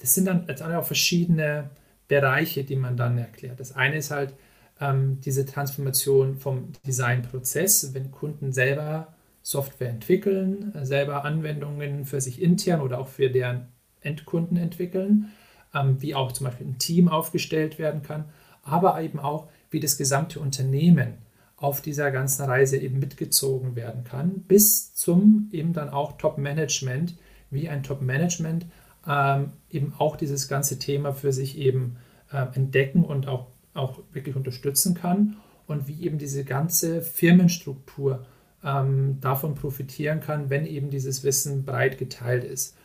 das 0.00 0.14
sind 0.14 0.26
dann 0.26 0.46
jetzt 0.48 0.62
auch 0.62 0.84
verschiedene 0.84 1.70
Bereiche, 2.08 2.64
die 2.64 2.76
man 2.76 2.96
dann 2.96 3.18
erklärt. 3.18 3.60
Das 3.60 3.74
eine 3.76 3.96
ist 3.96 4.10
halt 4.10 4.34
ähm, 4.80 5.20
diese 5.20 5.46
Transformation 5.46 6.36
vom 6.38 6.72
Designprozess, 6.86 7.94
wenn 7.94 8.10
Kunden 8.10 8.52
selber 8.52 9.14
Software 9.42 9.90
entwickeln, 9.90 10.72
selber 10.82 11.24
Anwendungen 11.24 12.04
für 12.04 12.20
sich 12.20 12.42
intern 12.42 12.80
oder 12.80 12.98
auch 12.98 13.08
für 13.08 13.30
deren 13.30 13.68
Endkunden 14.00 14.56
entwickeln, 14.56 15.30
ähm, 15.30 15.32
wie 15.72 16.14
auch 16.14 16.32
zum 16.32 16.46
Beispiel 16.46 16.66
ein 16.66 16.78
Team 16.78 17.08
aufgestellt 17.08 17.78
werden 17.78 18.02
kann, 18.02 18.24
aber 18.62 19.00
eben 19.00 19.18
auch, 19.18 19.48
wie 19.70 19.80
das 19.80 19.98
gesamte 19.98 20.40
Unternehmen 20.40 21.14
auf 21.56 21.80
dieser 21.80 22.10
ganzen 22.10 22.44
Reise 22.44 22.78
eben 22.78 22.98
mitgezogen 23.00 23.76
werden 23.76 24.04
kann, 24.04 24.42
bis 24.42 24.94
zum 24.94 25.48
eben 25.52 25.72
dann 25.72 25.90
auch 25.90 26.16
Top-Management, 26.16 27.16
wie 27.50 27.68
ein 27.68 27.82
Top-Management 27.82 28.66
ähm, 29.06 29.52
eben 29.70 29.92
auch 29.98 30.16
dieses 30.16 30.48
ganze 30.48 30.78
Thema 30.78 31.12
für 31.12 31.32
sich 31.32 31.58
eben 31.58 31.96
äh, 32.32 32.46
entdecken 32.54 33.04
und 33.04 33.26
auch, 33.26 33.48
auch 33.74 33.98
wirklich 34.12 34.36
unterstützen 34.36 34.94
kann 34.94 35.36
und 35.66 35.88
wie 35.88 36.02
eben 36.02 36.18
diese 36.18 36.44
ganze 36.44 37.02
Firmenstruktur 37.02 38.24
ähm, 38.64 39.18
davon 39.20 39.54
profitieren 39.54 40.20
kann, 40.20 40.50
wenn 40.50 40.66
eben 40.66 40.90
dieses 40.90 41.24
Wissen 41.24 41.64
breit 41.64 41.98
geteilt 41.98 42.44
ist. 42.44 42.76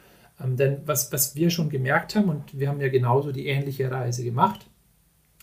Ähm, 0.41 0.57
denn 0.57 0.81
was, 0.85 1.11
was 1.11 1.35
wir 1.35 1.49
schon 1.49 1.69
gemerkt 1.69 2.15
haben, 2.15 2.29
und 2.29 2.57
wir 2.57 2.69
haben 2.69 2.81
ja 2.81 2.89
genauso 2.89 3.31
die 3.31 3.47
ähnliche 3.47 3.89
Reise 3.89 4.23
gemacht, 4.23 4.65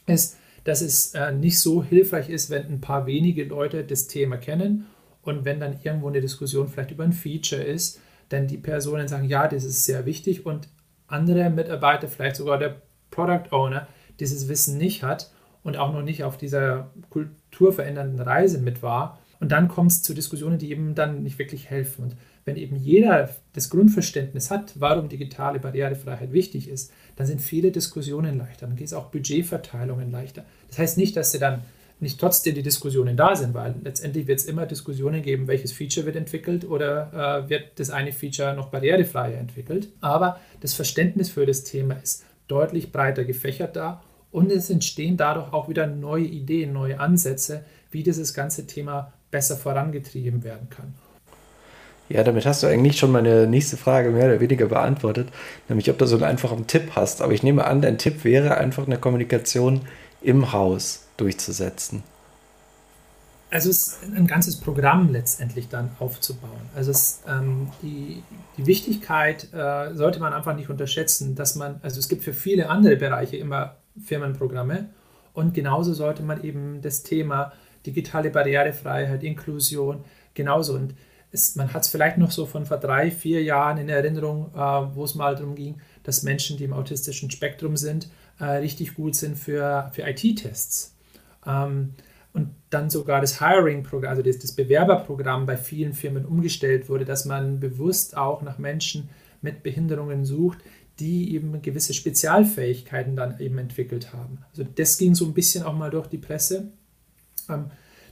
ist, 0.06 0.36
dass 0.64 0.82
es 0.82 1.14
äh, 1.14 1.32
nicht 1.32 1.58
so 1.58 1.82
hilfreich 1.82 2.28
ist, 2.28 2.50
wenn 2.50 2.66
ein 2.66 2.80
paar 2.80 3.06
wenige 3.06 3.44
Leute 3.44 3.84
das 3.84 4.06
Thema 4.06 4.36
kennen 4.36 4.86
und 5.22 5.44
wenn 5.44 5.60
dann 5.60 5.78
irgendwo 5.82 6.08
eine 6.08 6.20
Diskussion 6.20 6.68
vielleicht 6.68 6.90
über 6.90 7.04
ein 7.04 7.12
Feature 7.12 7.62
ist, 7.62 8.00
dann 8.28 8.46
die 8.46 8.58
Personen 8.58 9.08
sagen, 9.08 9.28
ja, 9.28 9.48
das 9.48 9.64
ist 9.64 9.84
sehr 9.84 10.06
wichtig 10.06 10.46
und 10.46 10.68
andere 11.06 11.50
Mitarbeiter, 11.50 12.08
vielleicht 12.08 12.36
sogar 12.36 12.58
der 12.58 12.82
Product 13.10 13.52
Owner, 13.52 13.88
dieses 14.20 14.48
Wissen 14.48 14.78
nicht 14.78 15.02
hat 15.02 15.32
und 15.62 15.76
auch 15.76 15.92
noch 15.92 16.02
nicht 16.02 16.24
auf 16.24 16.36
dieser 16.36 16.90
kulturverändernden 17.10 18.20
Reise 18.20 18.58
mit 18.58 18.82
war. 18.82 19.18
Und 19.40 19.52
dann 19.52 19.68
kommt 19.68 19.90
es 19.90 20.02
zu 20.02 20.14
Diskussionen, 20.14 20.58
die 20.58 20.70
eben 20.70 20.94
dann 20.94 21.22
nicht 21.22 21.38
wirklich 21.38 21.70
helfen. 21.70 22.04
Und 22.04 22.16
wenn 22.50 22.56
eben 22.56 22.76
jeder 22.76 23.30
das 23.52 23.70
Grundverständnis 23.70 24.50
hat, 24.50 24.72
warum 24.74 25.08
digitale 25.08 25.60
Barrierefreiheit 25.60 26.32
wichtig 26.32 26.68
ist, 26.68 26.92
dann 27.14 27.28
sind 27.28 27.40
viele 27.40 27.70
Diskussionen 27.70 28.38
leichter. 28.38 28.66
Dann 28.66 28.74
geht 28.74 28.88
es 28.88 28.92
auch 28.92 29.06
Budgetverteilungen 29.12 30.10
leichter. 30.10 30.44
Das 30.68 30.78
heißt 30.80 30.98
nicht, 30.98 31.16
dass 31.16 31.30
sie 31.30 31.38
dann 31.38 31.62
nicht 32.00 32.18
trotzdem 32.18 32.56
die 32.56 32.62
Diskussionen 32.62 33.16
da 33.16 33.36
sind, 33.36 33.54
weil 33.54 33.76
letztendlich 33.84 34.26
wird 34.26 34.40
es 34.40 34.46
immer 34.46 34.66
Diskussionen 34.66 35.22
geben, 35.22 35.46
welches 35.46 35.70
Feature 35.70 36.06
wird 36.06 36.16
entwickelt 36.16 36.64
oder 36.64 37.44
äh, 37.44 37.48
wird 37.48 37.78
das 37.78 37.90
eine 37.90 38.12
Feature 38.12 38.56
noch 38.56 38.70
barrierefreier 38.70 39.38
entwickelt. 39.38 39.88
Aber 40.00 40.40
das 40.60 40.74
Verständnis 40.74 41.30
für 41.30 41.46
das 41.46 41.62
Thema 41.62 41.94
ist 42.02 42.24
deutlich 42.48 42.90
breiter 42.90 43.24
gefächert 43.24 43.76
da 43.76 44.02
und 44.32 44.50
es 44.50 44.70
entstehen 44.70 45.16
dadurch 45.16 45.52
auch 45.52 45.68
wieder 45.68 45.86
neue 45.86 46.24
Ideen, 46.24 46.72
neue 46.72 46.98
Ansätze, 46.98 47.64
wie 47.92 48.02
dieses 48.02 48.34
ganze 48.34 48.66
Thema 48.66 49.12
besser 49.30 49.56
vorangetrieben 49.56 50.42
werden 50.42 50.68
kann. 50.68 50.94
Ja, 52.10 52.24
damit 52.24 52.44
hast 52.44 52.64
du 52.64 52.66
eigentlich 52.66 52.98
schon 52.98 53.12
meine 53.12 53.46
nächste 53.46 53.76
Frage 53.76 54.10
mehr 54.10 54.26
oder 54.26 54.40
weniger 54.40 54.66
beantwortet, 54.66 55.28
nämlich 55.68 55.88
ob 55.90 55.98
du 55.98 56.06
so 56.06 56.16
einen 56.16 56.24
einfachen 56.24 56.66
Tipp 56.66 56.90
hast. 56.96 57.22
Aber 57.22 57.32
ich 57.32 57.44
nehme 57.44 57.64
an, 57.64 57.80
dein 57.80 57.98
Tipp 57.98 58.24
wäre 58.24 58.56
einfach 58.56 58.84
eine 58.86 58.98
Kommunikation 58.98 59.82
im 60.20 60.52
Haus 60.52 61.06
durchzusetzen. 61.16 62.02
Also 63.50 63.70
es 63.70 63.86
ist 63.86 63.98
ein 64.02 64.26
ganzes 64.26 64.56
Programm 64.56 65.10
letztendlich 65.12 65.68
dann 65.68 65.90
aufzubauen. 66.00 66.68
Also 66.74 66.90
es, 66.90 67.22
ähm, 67.28 67.68
die, 67.80 68.24
die 68.56 68.66
Wichtigkeit 68.66 69.48
äh, 69.52 69.94
sollte 69.94 70.18
man 70.18 70.32
einfach 70.32 70.56
nicht 70.56 70.68
unterschätzen, 70.68 71.36
dass 71.36 71.54
man, 71.54 71.78
also 71.82 72.00
es 72.00 72.08
gibt 72.08 72.24
für 72.24 72.34
viele 72.34 72.68
andere 72.68 72.96
Bereiche 72.96 73.36
immer 73.36 73.76
Firmenprogramme 74.04 74.88
und 75.32 75.54
genauso 75.54 75.94
sollte 75.94 76.24
man 76.24 76.42
eben 76.42 76.82
das 76.82 77.04
Thema 77.04 77.52
digitale 77.86 78.30
Barrierefreiheit, 78.30 79.22
Inklusion 79.22 80.04
genauso 80.34 80.74
und 80.74 80.94
es, 81.32 81.56
man 81.56 81.72
hat 81.72 81.82
es 81.82 81.88
vielleicht 81.88 82.18
noch 82.18 82.30
so 82.30 82.46
von 82.46 82.66
vor 82.66 82.78
drei, 82.78 83.10
vier 83.10 83.42
Jahren 83.42 83.78
in 83.78 83.88
Erinnerung, 83.88 84.50
äh, 84.54 84.58
wo 84.58 85.04
es 85.04 85.14
mal 85.14 85.34
darum 85.34 85.54
ging, 85.54 85.80
dass 86.02 86.22
Menschen, 86.22 86.56
die 86.56 86.64
im 86.64 86.72
autistischen 86.72 87.30
Spektrum 87.30 87.76
sind, 87.76 88.10
äh, 88.38 88.44
richtig 88.44 88.94
gut 88.94 89.14
sind 89.14 89.38
für, 89.38 89.90
für 89.92 90.02
IT-Tests. 90.02 90.96
Ähm, 91.46 91.94
und 92.32 92.50
dann 92.70 92.90
sogar 92.90 93.20
das 93.20 93.40
Hiring-Programm, 93.40 94.10
also 94.10 94.22
das, 94.22 94.38
das, 94.38 94.52
Bewerberprogramm 94.52 95.46
bei 95.46 95.56
vielen 95.56 95.94
Firmen 95.94 96.24
umgestellt 96.24 96.88
wurde, 96.88 97.04
dass 97.04 97.24
man 97.24 97.58
bewusst 97.58 98.16
auch 98.16 98.42
nach 98.42 98.58
Menschen 98.58 99.08
mit 99.42 99.62
Behinderungen 99.62 100.24
sucht, 100.24 100.58
die 101.00 101.34
eben 101.34 101.60
gewisse 101.62 101.94
Spezialfähigkeiten 101.94 103.16
dann 103.16 103.40
eben 103.40 103.58
entwickelt 103.58 104.12
haben. 104.12 104.38
Also 104.50 104.64
das 104.64 104.98
ging 104.98 105.14
so 105.14 105.24
ein 105.24 105.34
bisschen 105.34 105.64
auch 105.64 105.74
mal 105.74 105.90
durch 105.90 106.06
die 106.06 106.18
Presse. 106.18 106.70
Ähm, 107.48 107.70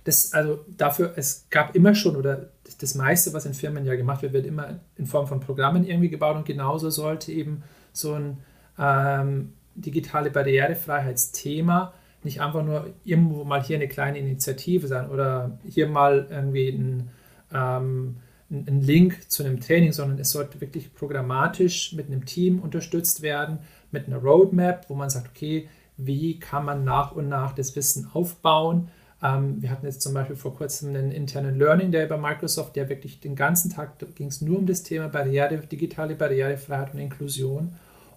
das, 0.09 0.33
also 0.33 0.65
dafür, 0.77 1.13
es 1.17 1.47
gab 1.51 1.77
immer 1.77 1.95
schon, 1.95 2.17
oder 2.17 2.49
das 2.81 2.95
meiste, 2.95 3.35
was 3.35 3.45
in 3.45 3.53
Firmen 3.53 3.85
ja 3.85 3.95
gemacht 3.95 4.23
wird, 4.23 4.33
wird 4.33 4.47
immer 4.47 4.81
in 4.97 5.05
Form 5.05 5.27
von 5.27 5.41
Programmen 5.41 5.85
irgendwie 5.85 6.09
gebaut 6.09 6.37
und 6.37 6.47
genauso 6.47 6.89
sollte 6.89 7.31
eben 7.31 7.63
so 7.93 8.15
ein 8.15 8.39
ähm, 8.79 9.53
digitale 9.75 10.31
Barrierefreiheitsthema 10.31 11.93
nicht 12.25 12.41
einfach 12.41 12.65
nur 12.65 12.95
irgendwo 13.05 13.45
mal 13.45 13.63
hier 13.63 13.77
eine 13.77 13.87
kleine 13.87 14.19
Initiative 14.19 14.87
sein 14.87 15.11
oder 15.11 15.59
hier 15.69 15.89
mal 15.89 16.27
irgendwie 16.31 16.71
ein, 16.71 17.11
ähm, 17.53 18.17
ein 18.51 18.81
Link 18.81 19.31
zu 19.31 19.45
einem 19.45 19.61
Training, 19.61 19.93
sondern 19.93 20.19
es 20.19 20.31
sollte 20.31 20.61
wirklich 20.61 20.95
programmatisch 20.95 21.93
mit 21.93 22.07
einem 22.07 22.25
Team 22.25 22.61
unterstützt 22.61 23.21
werden, 23.21 23.59
mit 23.91 24.07
einer 24.07 24.17
Roadmap, 24.17 24.89
wo 24.89 24.95
man 24.95 25.11
sagt, 25.11 25.29
okay, 25.37 25.69
wie 25.99 26.39
kann 26.39 26.65
man 26.65 26.85
nach 26.85 27.13
und 27.13 27.29
nach 27.29 27.53
das 27.55 27.77
Wissen 27.77 28.09
aufbauen? 28.13 28.89
Ähm, 29.23 29.61
wir 29.61 29.71
hatten 29.71 29.87
jetzt 29.87 30.03
zum 30.03 30.15
Beispiel 30.15 30.37
vor 30.37 30.55
kurzem 30.55 30.91
einen 30.91 31.11
internen 31.11 31.59
Learning 31.59 31.91
Day 31.91 32.07
bei 32.07 32.17
Microsoft, 32.17 32.77
der 32.77 32.89
wirklich 32.89 33.21
den 33.21 33.35
ganzen 33.35 33.71
Tag 33.71 33.99
ging 34.15 34.29
es 34.29 34.41
nur 34.41 34.59
um 34.59 34.67
das 34.67 34.83
Thema 34.83 35.09
Barriere, 35.09 35.57
digitale 35.59 36.15
Barrierefreiheit 36.15 36.95
und 36.95 37.01
Inklusion. 37.01 37.73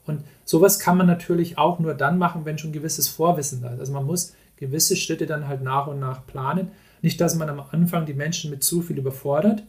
Und 0.05 0.23
sowas 0.45 0.79
kann 0.79 0.97
man 0.97 1.07
natürlich 1.07 1.57
auch 1.57 1.79
nur 1.79 1.93
dann 1.93 2.17
machen, 2.17 2.45
wenn 2.45 2.57
schon 2.57 2.71
gewisses 2.71 3.07
Vorwissen 3.07 3.61
da 3.61 3.73
ist. 3.73 3.79
Also 3.79 3.93
man 3.93 4.05
muss 4.05 4.33
gewisse 4.57 4.95
Schritte 4.95 5.25
dann 5.25 5.47
halt 5.47 5.63
nach 5.63 5.87
und 5.87 5.99
nach 5.99 6.25
planen. 6.25 6.69
Nicht, 7.01 7.19
dass 7.19 7.35
man 7.35 7.49
am 7.49 7.63
Anfang 7.71 8.05
die 8.05 8.13
Menschen 8.13 8.51
mit 8.51 8.63
zu 8.63 8.81
viel 8.81 8.97
überfordert 8.97 9.63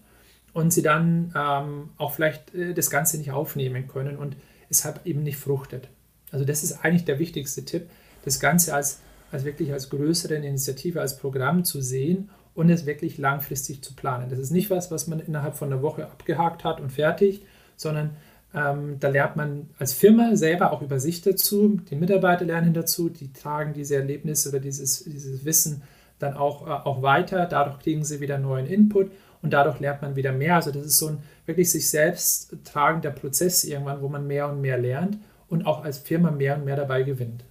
und 0.53 0.73
sie 0.73 0.83
dann 0.83 1.33
ähm, 1.35 1.91
auch 1.97 2.12
vielleicht 2.12 2.55
äh, 2.55 2.75
das 2.75 2.91
Ganze 2.91 3.17
nicht 3.17 3.31
aufnehmen 3.31 3.89
können 3.89 4.17
und 4.17 4.37
es 4.69 4.85
halt 4.85 5.01
eben 5.05 5.23
nicht 5.23 5.39
fruchtet. 5.39 5.89
Also 6.31 6.45
das 6.45 6.62
ist 6.62 6.85
eigentlich 6.85 7.05
der 7.05 7.19
wichtigste 7.19 7.65
Tipp, 7.65 7.89
das 8.25 8.41
Ganze 8.41 8.75
als, 8.75 9.01
als 9.33 9.45
wirklich 9.45 9.73
als 9.73 9.91
größere 9.91 10.35
Initiative, 10.35 11.01
als 11.01 11.17
Programm 11.17 11.65
zu 11.65 11.81
sehen 11.81 12.31
und 12.55 12.69
es 12.69 12.87
wirklich 12.87 13.19
langfristig 13.19 13.83
zu 13.83 13.95
planen. 13.95 14.29
Das 14.29 14.39
ist 14.39 14.51
nicht 14.51 14.71
was, 14.71 14.91
was 14.91 15.07
man 15.07 15.21
innerhalb 15.21 15.57
von 15.57 15.73
einer 15.73 15.83
Woche 15.83 16.05
abgehakt 16.05 16.65
hat 16.65 16.81
und 16.81 16.93
fertig, 16.93 17.43
sondern 17.77 18.11
ähm, 18.55 18.99
da 19.01 19.09
lernt 19.09 19.37
man 19.37 19.71
als 19.79 19.95
Firma 19.95 20.37
selber 20.37 20.73
auch 20.73 20.83
über 20.83 21.01
sich 21.01 21.23
dazu, 21.23 21.81
die 21.91 21.97
Mitarbeiter 21.97 22.45
lernen 22.45 22.75
dazu, 22.75 23.09
die 23.09 23.33
tragen 23.33 23.73
diese 23.73 23.97
Erlebnisse 23.97 24.51
oder 24.51 24.61
dieses, 24.61 25.05
dieses 25.05 25.45
Wissen 25.47 25.83
dann 26.19 26.35
auch, 26.35 26.67
äh, 26.67 26.71
auch 26.71 27.01
weiter. 27.01 27.47
Dadurch 27.47 27.79
kriegen 27.79 28.05
sie 28.05 28.21
wieder 28.21 28.39
neuen 28.39 28.67
Input 28.67 29.11
und 29.41 29.55
dadurch 29.55 29.81
lernt 29.81 30.03
man 30.03 30.17
wieder 30.17 30.33
mehr. 30.33 30.57
Also 30.57 30.71
das 30.71 30.85
ist 30.85 30.99
so 30.99 31.09
ein 31.09 31.19
wirklich 31.47 31.71
sich 31.71 31.89
selbst 31.89 32.55
tragender 32.65 33.11
Prozess 33.11 33.65
irgendwann, 33.65 34.03
wo 34.03 34.09
man 34.09 34.27
mehr 34.27 34.49
und 34.51 34.61
mehr 34.61 34.77
lernt 34.77 35.19
und 35.49 35.65
auch 35.67 35.83
als 35.83 35.99
Firma 35.99 36.31
mehr 36.31 36.57
und 36.57 36.67
mehr 36.67 36.77
dabei 36.77 37.03
gewinnt. 37.03 37.45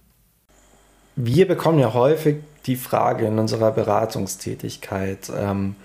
Wir 1.16 1.46
bekommen 1.46 1.78
ja 1.78 1.92
häufig 1.92 2.38
die 2.66 2.76
Frage 2.76 3.26
in 3.26 3.38
unserer 3.38 3.72
Beratungstätigkeit, 3.72 5.30
ähm, 5.36 5.76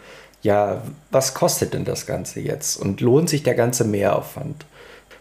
ja, 0.41 0.83
was 1.11 1.33
kostet 1.33 1.73
denn 1.73 1.83
das 1.83 2.05
Ganze 2.05 2.39
jetzt 2.39 2.77
und 2.77 3.01
lohnt 3.01 3.29
sich 3.29 3.43
der 3.43 3.55
ganze 3.55 3.83
Mehraufwand? 3.83 4.65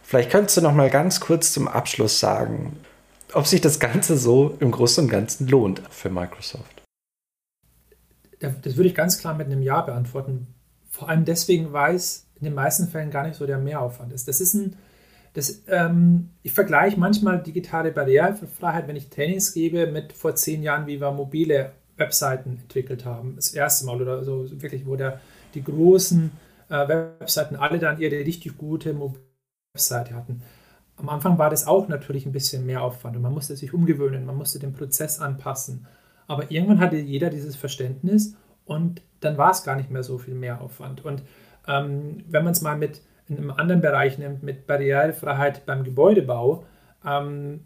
Vielleicht 0.02 0.30
könntest 0.30 0.56
du 0.56 0.60
noch 0.60 0.75
mal 0.75 0.90
ganz 0.90 1.20
kurz 1.20 1.52
zum 1.52 1.66
Abschluss 1.66 2.20
sagen, 2.20 2.76
ob 3.32 3.46
sich 3.46 3.60
das 3.60 3.80
Ganze 3.80 4.16
so 4.16 4.56
im 4.60 4.70
Großen 4.70 5.04
und 5.04 5.10
Ganzen 5.10 5.48
lohnt 5.48 5.82
für 5.90 6.10
Microsoft. 6.10 6.82
Das 8.38 8.76
würde 8.76 8.88
ich 8.88 8.94
ganz 8.94 9.18
klar 9.18 9.34
mit 9.34 9.46
einem 9.46 9.62
Ja 9.62 9.80
beantworten. 9.80 10.46
Vor 10.90 11.08
allem 11.08 11.25
deswegen, 11.25 11.72
weil 11.72 11.96
es 11.96 12.26
in 12.38 12.44
den 12.44 12.54
meisten 12.54 12.88
Fällen 12.88 13.10
gar 13.10 13.26
nicht 13.26 13.36
so 13.36 13.46
der 13.46 13.58
Mehraufwand 13.58 14.12
ist. 14.12 14.28
Das 14.28 14.40
ist 14.40 14.54
ein, 14.54 14.76
das, 15.37 15.62
ähm, 15.69 16.31
ich 16.43 16.55
vergleiche 16.55 16.99
manchmal 16.99 17.43
digitale 17.43 17.93
Barrierefreiheit, 17.93 18.88
wenn 18.88 18.97
ich 18.97 19.11
Trainings 19.11 19.52
gebe, 19.52 19.87
mit 19.87 20.14
vor 20.14 20.35
zehn 20.35 20.62
Jahren, 20.62 20.87
wie 20.87 20.99
wir 20.99 21.12
mobile 21.12 21.73
Webseiten 21.99 22.59
entwickelt 22.62 23.05
haben. 23.05 23.37
Das 23.37 23.52
erste 23.52 23.85
Mal 23.85 24.00
oder 24.00 24.25
so, 24.25 24.50
wirklich, 24.62 24.87
wo 24.87 24.97
der, 24.97 25.21
die 25.52 25.63
großen 25.63 26.30
äh, 26.71 26.89
Webseiten 26.89 27.56
alle 27.56 27.78
dann 27.78 28.00
ihre 28.00 28.17
richtig 28.17 28.56
gute 28.56 28.95
mobile 28.95 29.21
Webseite 29.75 30.15
hatten. 30.15 30.41
Am 30.97 31.10
Anfang 31.10 31.37
war 31.37 31.50
das 31.50 31.67
auch 31.67 31.87
natürlich 31.87 32.25
ein 32.25 32.32
bisschen 32.32 32.65
mehr 32.65 32.80
Aufwand 32.80 33.17
und 33.17 33.23
man 33.23 33.34
musste 33.34 33.56
sich 33.56 33.75
umgewöhnen, 33.75 34.25
man 34.25 34.39
musste 34.39 34.58
den 34.58 34.73
Prozess 34.73 35.21
anpassen. 35.21 35.87
Aber 36.26 36.50
irgendwann 36.50 36.80
hatte 36.80 36.97
jeder 36.97 37.28
dieses 37.28 37.56
Verständnis 37.56 38.37
und 38.65 39.02
dann 39.21 39.37
war 39.37 39.50
es 39.50 39.65
gar 39.65 39.76
nicht 39.76 39.91
mehr 39.91 40.02
so 40.02 40.17
viel 40.17 40.34
mehr 40.34 40.63
Aufwand. 40.63 41.04
Und 41.04 41.25
ähm, 41.69 42.25
wenn 42.26 42.43
man 42.43 42.52
es 42.52 42.63
mal 42.63 42.78
mit 42.78 43.02
in 43.28 43.39
einem 43.39 43.50
anderen 43.50 43.80
Bereich 43.80 44.19
nimmt, 44.19 44.43
mit 44.43 44.67
Barrierefreiheit 44.67 45.67
beim 45.67 45.84
Gebäudebau, 45.84 46.65
ähm, 47.04 47.60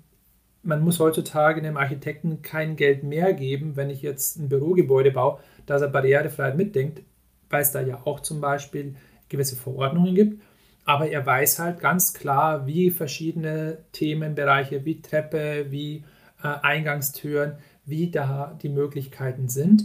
man 0.62 0.82
muss 0.82 1.00
heutzutage 1.00 1.60
einem 1.60 1.76
Architekten 1.76 2.42
kein 2.42 2.76
Geld 2.76 3.02
mehr 3.02 3.32
geben, 3.32 3.76
wenn 3.76 3.90
ich 3.90 4.02
jetzt 4.02 4.38
ein 4.38 4.48
Bürogebäude 4.48 5.10
baue, 5.10 5.38
dass 5.66 5.82
er 5.82 5.88
Barrierefreiheit 5.88 6.56
mitdenkt, 6.56 7.02
weil 7.48 7.62
es 7.62 7.72
da 7.72 7.80
ja 7.80 8.02
auch 8.04 8.20
zum 8.20 8.40
Beispiel 8.40 8.94
gewisse 9.28 9.56
Verordnungen 9.56 10.14
gibt. 10.14 10.42
Aber 10.84 11.08
er 11.08 11.24
weiß 11.24 11.58
halt 11.58 11.80
ganz 11.80 12.12
klar, 12.12 12.66
wie 12.66 12.90
verschiedene 12.90 13.78
Themenbereiche 13.92 14.84
wie 14.84 15.00
Treppe, 15.00 15.66
wie 15.70 16.04
äh, 16.42 16.48
Eingangstüren, 16.62 17.58
wie 17.84 18.10
da 18.10 18.58
die 18.62 18.68
Möglichkeiten 18.68 19.48
sind 19.48 19.84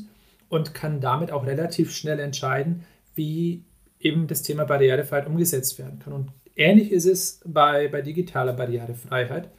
und 0.50 0.74
kann 0.74 1.02
damit 1.02 1.32
auch 1.32 1.46
relativ 1.46 1.92
schnell 1.92 2.20
entscheiden, 2.20 2.86
wie 3.14 3.64
eben 4.06 4.28
das 4.28 4.44
Thema 4.44 4.66
Barrierefreiheit 4.66 5.28
umgesetzt 5.28 5.80
werden 5.80 6.00
kann. 6.00 6.14
Und 6.14 6.32
ähnlich 6.56 6.92
ist 6.92 7.06
es 7.06 7.42
bei, 7.46 7.88
bei 7.88 8.02
digitaler 8.02 8.54
Barrierefreiheit. 8.54 9.50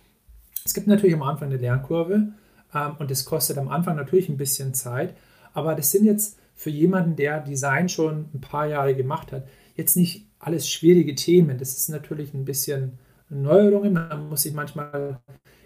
Es 0.64 0.72
gibt 0.72 0.86
natürlich 0.86 1.14
am 1.14 1.22
Anfang 1.22 1.48
eine 1.48 1.58
Lernkurve 1.58 2.28
ähm, 2.74 2.96
und 2.98 3.10
es 3.10 3.24
kostet 3.24 3.58
am 3.58 3.68
Anfang 3.68 3.96
natürlich 3.96 4.28
ein 4.28 4.36
bisschen 4.36 4.72
Zeit, 4.72 5.14
aber 5.52 5.74
das 5.74 5.90
sind 5.90 6.04
jetzt 6.04 6.38
für 6.54 6.70
jemanden, 6.70 7.16
der 7.16 7.40
Design 7.40 7.88
schon 7.88 8.26
ein 8.32 8.40
paar 8.40 8.66
Jahre 8.66 8.94
gemacht 8.94 9.32
hat, 9.32 9.46
jetzt 9.74 9.96
nicht 9.96 10.26
alles 10.38 10.70
schwierige 10.70 11.14
Themen. 11.14 11.58
Das 11.58 11.76
ist 11.76 11.88
natürlich 11.88 12.32
ein 12.32 12.44
bisschen 12.44 12.98
Neuerungen. 13.28 13.92
Man 13.92 14.28
muss 14.28 14.42
sich 14.42 14.54
manchmal 14.54 15.20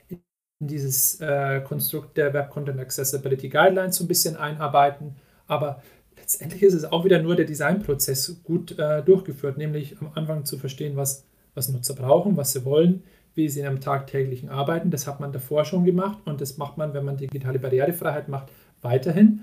in 0.08 0.20
dieses 0.58 1.20
äh, 1.20 1.60
Konstrukt 1.60 2.16
der 2.16 2.32
Web 2.34 2.50
Content 2.50 2.80
Accessibility 2.80 3.48
Guidelines 3.48 3.96
so 3.96 4.04
ein 4.04 4.08
bisschen 4.08 4.36
einarbeiten. 4.36 5.16
Aber 5.46 5.82
letztendlich 6.30 6.62
ist 6.62 6.74
es 6.74 6.84
auch 6.84 7.04
wieder 7.04 7.20
nur 7.20 7.34
der 7.34 7.44
Designprozess 7.44 8.40
gut 8.44 8.78
äh, 8.78 9.02
durchgeführt, 9.02 9.58
nämlich 9.58 9.96
am 10.00 10.12
Anfang 10.14 10.44
zu 10.44 10.58
verstehen, 10.58 10.94
was, 10.94 11.24
was 11.54 11.68
Nutzer 11.68 11.94
brauchen, 11.94 12.36
was 12.36 12.52
sie 12.52 12.64
wollen, 12.64 13.02
wie 13.34 13.48
sie 13.48 13.60
in 13.60 13.66
einem 13.66 13.80
tagtäglichen 13.80 14.48
arbeiten. 14.48 14.92
Das 14.92 15.08
hat 15.08 15.18
man 15.18 15.32
davor 15.32 15.64
schon 15.64 15.84
gemacht 15.84 16.18
und 16.26 16.40
das 16.40 16.56
macht 16.56 16.78
man, 16.78 16.94
wenn 16.94 17.04
man 17.04 17.16
digitale 17.16 17.58
Barrierefreiheit 17.58 18.28
macht, 18.28 18.52
weiterhin. 18.80 19.40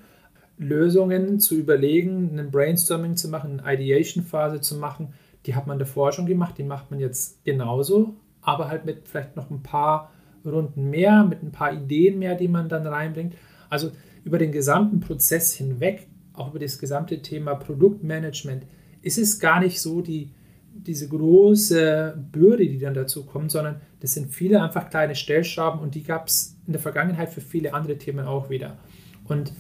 Lösungen 0.58 1.41
zu 1.41 1.56
überlegen, 1.56 2.30
einen 2.32 2.52
Brainstorming 2.52 3.17
zu 3.17 3.28
machen, 3.28 3.60
eine 3.60 3.82
Ideation-Phase 3.82 4.62
zu 4.62 4.78
machen, 4.78 5.13
die 5.45 5.56
hat 5.56 5.67
man 5.67 5.80
davor 5.80 6.13
schon 6.13 6.26
gemacht, 6.26 6.58
die 6.58 6.63
macht 6.63 6.89
man 6.89 7.02
jetzt 7.02 7.43
genauso, 7.43 8.15
aber 8.41 8.69
halt 8.69 8.86
mit 8.86 9.10
vielleicht 9.10 9.36
noch 9.36 9.52
ein 9.52 9.62
paar 9.62 10.12
Runden 10.45 10.89
mehr, 10.89 11.26
mit 11.26 11.43
ein 11.43 11.52
paar 11.52 11.73
Ideen 11.73 12.17
mehr, 12.17 12.36
die 12.36 12.47
man 12.47 12.69
dann 12.69 12.88
reinbringt. 12.88 13.36
Also 13.69 13.91
über 14.23 14.38
den 14.38 14.54
gesamten 14.54 15.02
Prozess 15.02 15.54
hinweg, 15.54 16.08
auch 16.38 16.50
über 16.50 16.60
das 16.60 16.80
gesamte 16.80 17.21
Thema 17.21 17.56
Produktmanagement, 17.56 18.63
ist 19.02 19.17
es 19.17 19.39
gar 19.39 19.60
nicht 19.60 19.82
so 19.82 20.02
die, 20.02 20.32
diese 20.73 21.08
große 21.08 22.17
Bürde, 22.32 22.67
die 22.67 22.80
dann 22.80 22.93
dazu 22.93 23.26
kommt, 23.26 23.52
sondern 23.52 23.82
das 24.00 24.13
sind 24.13 24.34
viele 24.34 24.62
einfach 24.62 24.89
kleine 24.89 25.15
Stellschrauben 25.15 25.80
und 25.82 25.95
die 25.95 26.04
gab 26.04 26.28
es 26.28 26.56
in 26.65 26.73
der 26.73 26.82
Vergangenheit 26.82 27.30
für 27.30 27.41
viele 27.41 27.73
andere 27.73 27.97
Themen 27.97 28.26
auch 28.26 28.50
wieder. 28.50 28.78
Und 29.26 29.54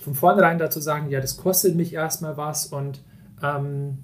von 0.00 0.14
vornherein 0.14 0.58
dazu 0.58 0.80
sagen, 0.80 1.10
ja, 1.10 1.20
das 1.20 1.36
kostet 1.36 1.76
mich 1.76 1.94
erstmal 1.94 2.36
was 2.36 2.66
und 2.66 3.02
ähm, 3.42 3.98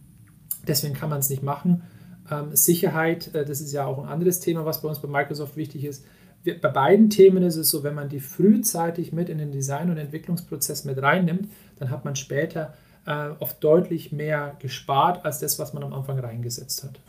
deswegen 0.66 0.94
kann 0.94 1.10
man 1.10 1.18
es 1.18 1.28
nicht 1.28 1.42
machen. 1.42 1.82
Ähm, 2.30 2.54
Sicherheit, 2.54 3.34
äh, 3.34 3.44
das 3.44 3.60
ist 3.60 3.72
ja 3.72 3.84
auch 3.84 3.98
ein 3.98 4.08
anderes 4.08 4.40
Thema, 4.40 4.64
was 4.64 4.80
bei 4.80 4.88
uns 4.88 5.00
bei 5.00 5.08
Microsoft 5.08 5.56
wichtig 5.56 5.84
ist. 5.84 6.04
Bei 6.44 6.68
beiden 6.68 7.10
Themen 7.10 7.42
ist 7.42 7.56
es 7.56 7.70
so, 7.70 7.82
wenn 7.82 7.94
man 7.94 8.08
die 8.08 8.20
frühzeitig 8.20 9.12
mit 9.12 9.28
in 9.28 9.38
den 9.38 9.52
Design- 9.52 9.90
und 9.90 9.98
Entwicklungsprozess 9.98 10.84
mit 10.84 11.02
reinnimmt, 11.02 11.48
dann 11.78 11.90
hat 11.90 12.04
man 12.04 12.16
später 12.16 12.74
äh, 13.06 13.30
oft 13.40 13.62
deutlich 13.62 14.12
mehr 14.12 14.56
gespart 14.60 15.24
als 15.24 15.40
das, 15.40 15.58
was 15.58 15.72
man 15.72 15.82
am 15.82 15.92
Anfang 15.92 16.18
reingesetzt 16.18 16.84
hat. 16.84 17.00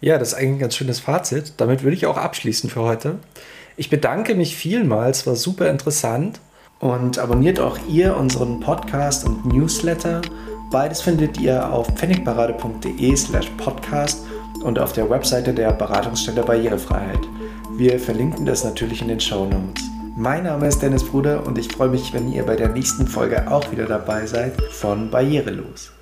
Ja, 0.00 0.18
das 0.18 0.28
ist 0.28 0.34
eigentlich 0.34 0.56
ein 0.56 0.58
ganz 0.58 0.76
schönes 0.76 1.00
Fazit. 1.00 1.54
Damit 1.56 1.82
würde 1.82 1.96
ich 1.96 2.06
auch 2.06 2.18
abschließen 2.18 2.68
für 2.68 2.82
heute. 2.82 3.16
Ich 3.76 3.90
bedanke 3.90 4.34
mich 4.34 4.56
vielmals, 4.56 5.26
war 5.26 5.36
super 5.36 5.70
interessant. 5.70 6.40
Und 6.80 7.18
abonniert 7.18 7.60
auch 7.60 7.78
ihr 7.88 8.16
unseren 8.16 8.60
Podcast 8.60 9.24
und 9.24 9.46
Newsletter. 9.46 10.20
Beides 10.70 11.00
findet 11.00 11.40
ihr 11.40 11.72
auf 11.72 11.86
pfennigparade.de 11.94 13.16
slash 13.16 13.50
podcast 13.56 14.24
und 14.62 14.78
auf 14.78 14.92
der 14.92 15.08
Webseite 15.08 15.54
der 15.54 15.72
Beratungsstelle 15.72 16.42
Barrierefreiheit. 16.42 17.20
Wir 17.76 17.98
verlinken 17.98 18.46
das 18.46 18.62
natürlich 18.62 19.02
in 19.02 19.08
den 19.08 19.18
Show 19.18 19.46
Notes. 19.46 19.82
Mein 20.16 20.44
Name 20.44 20.68
ist 20.68 20.80
Dennis 20.80 21.02
Bruder 21.02 21.44
und 21.44 21.58
ich 21.58 21.72
freue 21.72 21.88
mich, 21.88 22.12
wenn 22.12 22.30
ihr 22.30 22.46
bei 22.46 22.54
der 22.54 22.68
nächsten 22.68 23.08
Folge 23.08 23.50
auch 23.50 23.72
wieder 23.72 23.86
dabei 23.86 24.26
seid 24.26 24.62
von 24.70 25.10
Barrierelos. 25.10 25.93